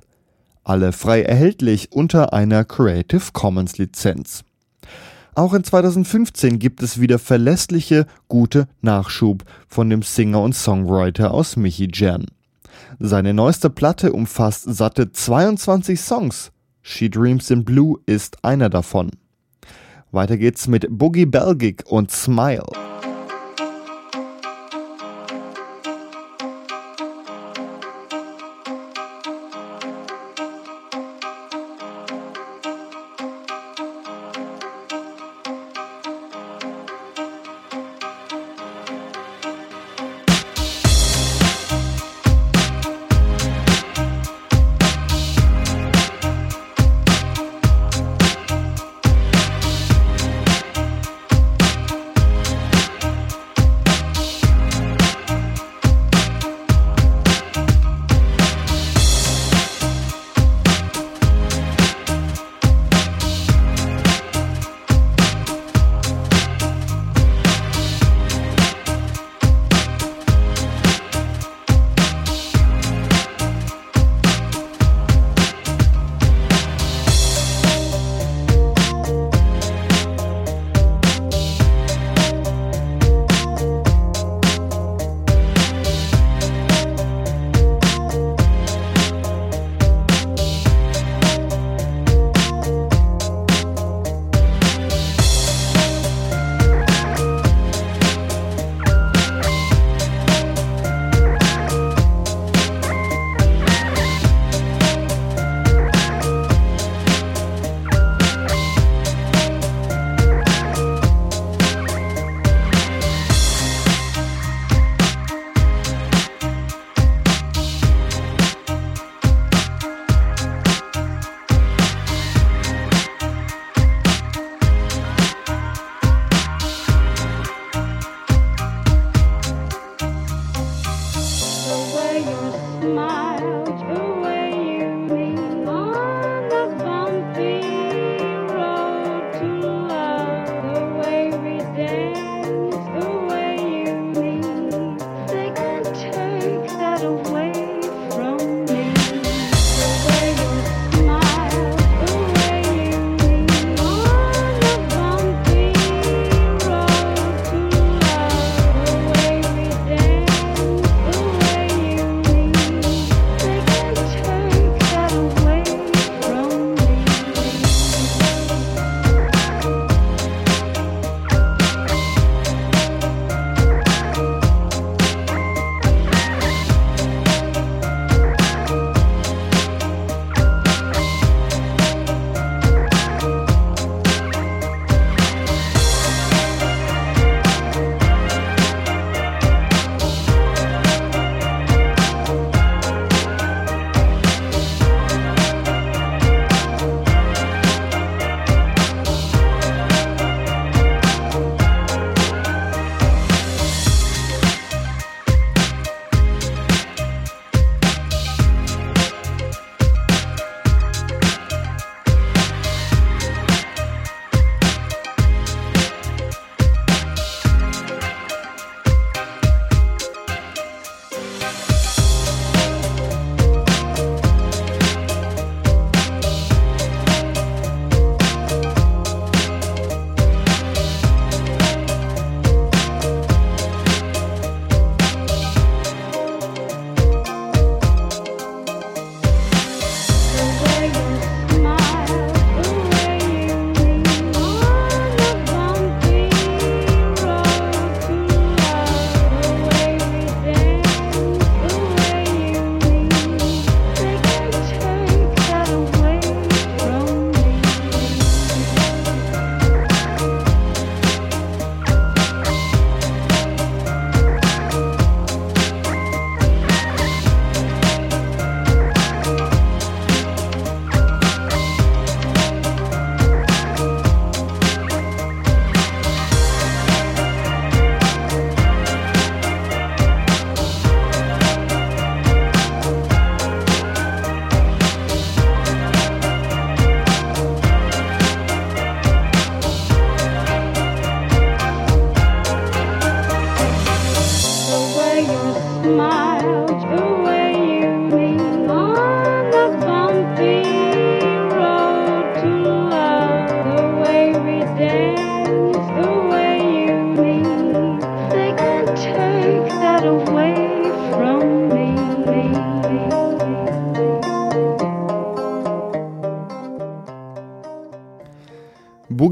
Alle 0.63 0.93
frei 0.93 1.23
erhältlich 1.23 1.91
unter 1.91 2.31
einer 2.31 2.63
Creative 2.63 3.23
Commons 3.33 3.77
Lizenz. 3.77 4.45
Auch 5.33 5.53
in 5.53 5.65
2015 5.65 6.57
gibt 6.57 6.81
es 6.81 7.01
wieder 7.01 7.19
verlässliche, 7.19 8.05
gute 8.29 8.69
Nachschub 8.79 9.43
von 9.67 9.89
dem 9.89 10.01
Singer 10.01 10.39
und 10.39 10.55
Songwriter 10.55 11.31
aus 11.31 11.57
Michigan. 11.57 12.27
Seine 12.99 13.33
neueste 13.33 13.69
Platte 13.69 14.13
umfasst 14.13 14.63
satte 14.63 15.11
22 15.11 15.99
Songs. 15.99 16.53
She 16.87 17.09
Dreams 17.09 17.49
in 17.49 17.65
Blue 17.65 17.99
ist 18.05 18.45
einer 18.45 18.69
davon. 18.69 19.09
Weiter 20.11 20.37
geht's 20.37 20.67
mit 20.67 20.85
Boogie 20.87 21.25
Belgic 21.25 21.83
und 21.87 22.11
Smile. 22.11 22.84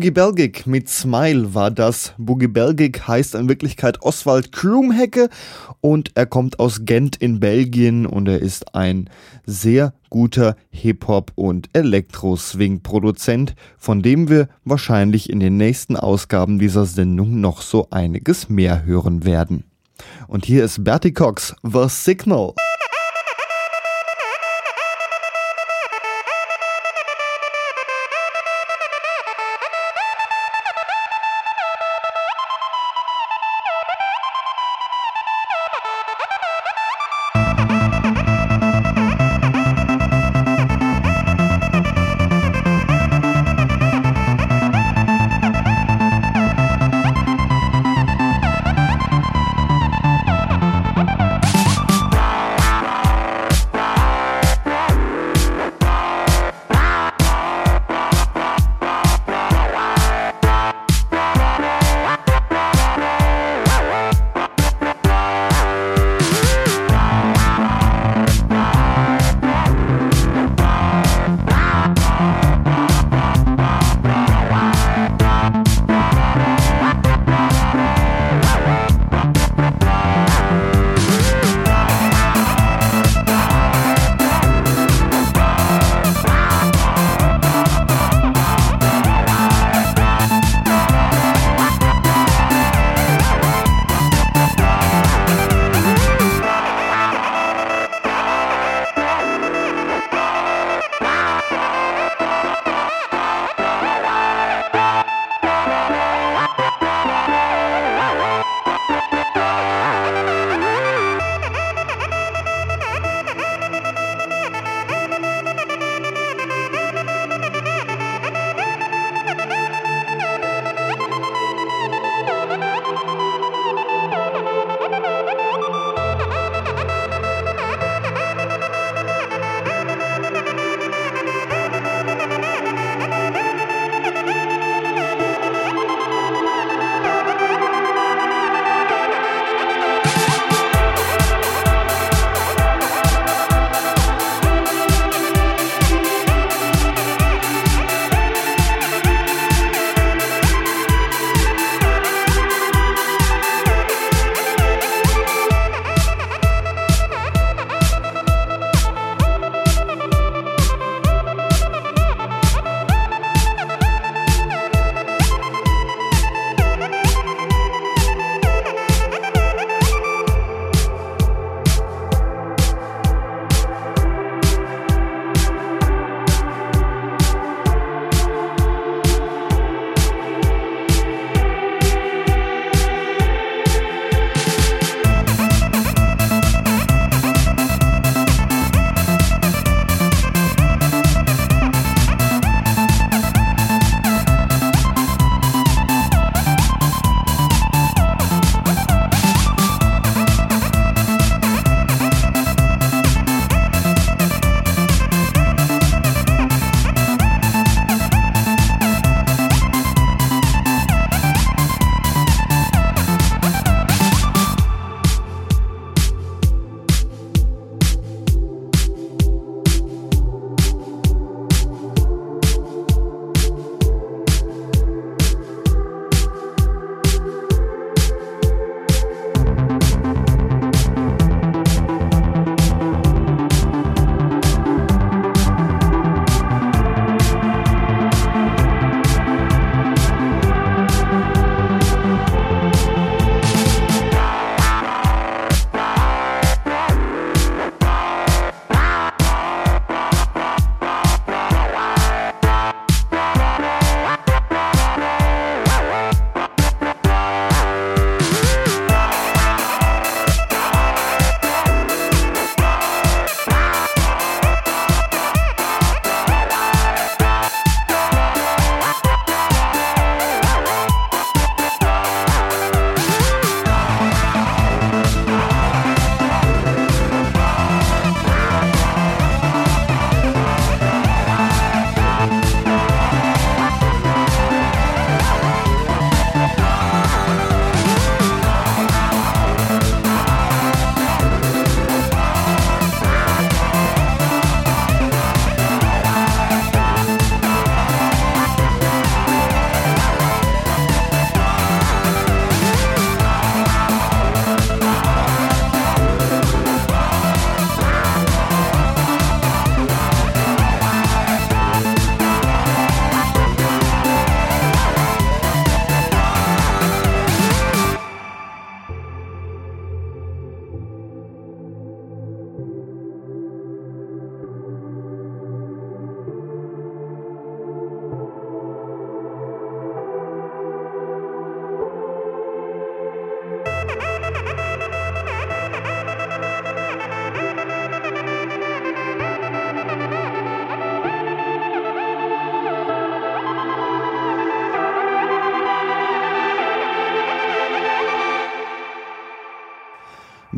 Boogie 0.04 0.12
Belgic 0.12 0.68
mit 0.68 0.90
Smile 0.90 1.54
war 1.54 1.72
das. 1.72 2.14
Boogie 2.18 2.50
Belgic 2.50 3.08
heißt 3.08 3.36
in 3.36 3.48
Wirklichkeit 3.48 4.02
Oswald 4.02 4.52
Krumhecke 4.52 5.30
und 5.80 6.12
er 6.16 6.26
kommt 6.26 6.60
aus 6.60 6.82
Gent 6.84 7.16
in 7.16 7.40
Belgien 7.40 8.06
und 8.06 8.28
er 8.28 8.42
ist 8.42 8.76
ein 8.76 9.10
sehr 9.46 9.94
guter 10.10 10.58
Hip-Hop 10.72 11.32
und 11.36 11.70
Elektro-Swing-Produzent, 11.72 13.56
von 13.78 14.02
dem 14.02 14.28
wir 14.28 14.50
wahrscheinlich 14.66 15.30
in 15.30 15.40
den 15.40 15.56
nächsten 15.56 15.96
Ausgaben 15.96 16.60
dieser 16.60 16.86
Sendung 16.86 17.40
noch 17.40 17.62
so 17.62 17.88
einiges 17.90 18.50
mehr 18.50 18.84
hören 18.84 19.24
werden. 19.24 19.64
Und 20.28 20.44
hier 20.44 20.66
ist 20.66 20.84
Bertie 20.84 21.14
Cox, 21.14 21.56
The 21.64 21.86
Signal. 21.88 22.52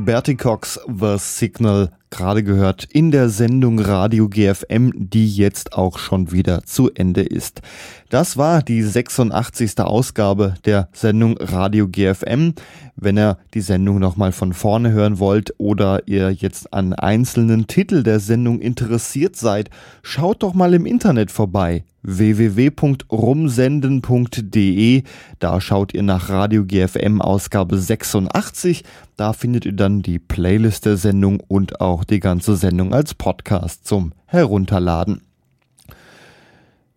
Bertie 0.06 0.36
Cox, 0.36 0.78
The 0.88 1.18
Signal, 1.18 1.90
gerade 2.16 2.44
gehört 2.44 2.86
in 2.86 3.12
der 3.12 3.30
Sendung 3.30 3.80
Radio 3.80 4.30
GFM, 4.30 4.92
die 4.96 5.28
jetzt 5.28 5.74
auch 5.74 5.98
schon 5.98 6.32
wieder 6.32 6.64
zu 6.64 6.90
Ende 6.94 7.22
ist. 7.22 7.62
Das 8.10 8.38
war 8.38 8.62
die 8.62 8.82
86. 8.82 9.80
Ausgabe 9.80 10.54
der 10.64 10.88
Sendung 10.94 11.38
Radio 11.38 11.90
GFM. 11.90 12.54
Wenn 12.96 13.18
ihr 13.18 13.38
die 13.54 13.60
Sendung 13.60 14.00
nochmal 14.00 14.32
von 14.32 14.54
vorne 14.54 14.94
hören 14.94 15.20
wollt 15.20 15.54
oder 15.58 16.08
ihr 16.08 16.32
jetzt 16.32 16.74
an 16.74 16.94
einzelnen 16.94 17.68
Titel 17.68 18.04
der 18.04 18.22
Sendung 18.22 18.62
interessiert 18.62 19.36
seid, 19.36 19.70
schaut 20.02 20.44
doch 20.44 20.54
mal 20.54 20.74
im 20.74 20.86
Internet 20.86 21.32
vorbei 21.32 21.84
www.rumsenden.de. 22.06 25.04
Da 25.40 25.60
schaut 25.60 25.94
ihr 25.94 26.04
nach 26.04 26.30
Radio 26.30 26.64
GFM 26.64 27.20
Ausgabe 27.20 27.78
86. 27.78 28.86
Da 29.18 29.34
findet 29.34 29.66
ihr 29.66 29.74
dann 29.74 30.02
die 30.02 30.20
Playlist 30.20 30.86
der 30.86 30.96
Sendung 30.98 31.40
und 31.40 31.82
auch 31.82 32.05
die 32.06 32.20
ganze 32.20 32.56
Sendung 32.56 32.94
als 32.94 33.14
Podcast 33.14 33.86
zum 33.86 34.14
Herunterladen. 34.26 35.22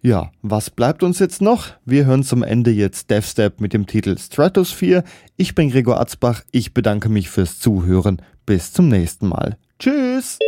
Ja, 0.01 0.31
was 0.43 0.71
bleibt 0.71 1.03
uns 1.03 1.19
jetzt 1.19 1.43
noch? 1.43 1.69
Wir 1.85 2.07
hören 2.07 2.23
zum 2.23 2.43
Ende 2.43 2.71
jetzt 2.71 3.11
Death 3.11 3.25
Step 3.25 3.61
mit 3.61 3.73
dem 3.73 3.87
Titel 3.87 4.17
Stratosphere. 4.17 5.03
Ich 5.37 5.55
bin 5.55 5.71
Gregor 5.71 6.01
Atzbach. 6.01 6.43
Ich 6.53 6.73
bedanke 6.73 7.09
mich 7.09 7.29
fürs 7.31 7.59
Zuhören. 7.59 8.23
Bis 8.47 8.73
zum 8.73 8.89
nächsten 8.89 9.29
Mal. 9.29 9.59
Tschüss! 9.79 10.39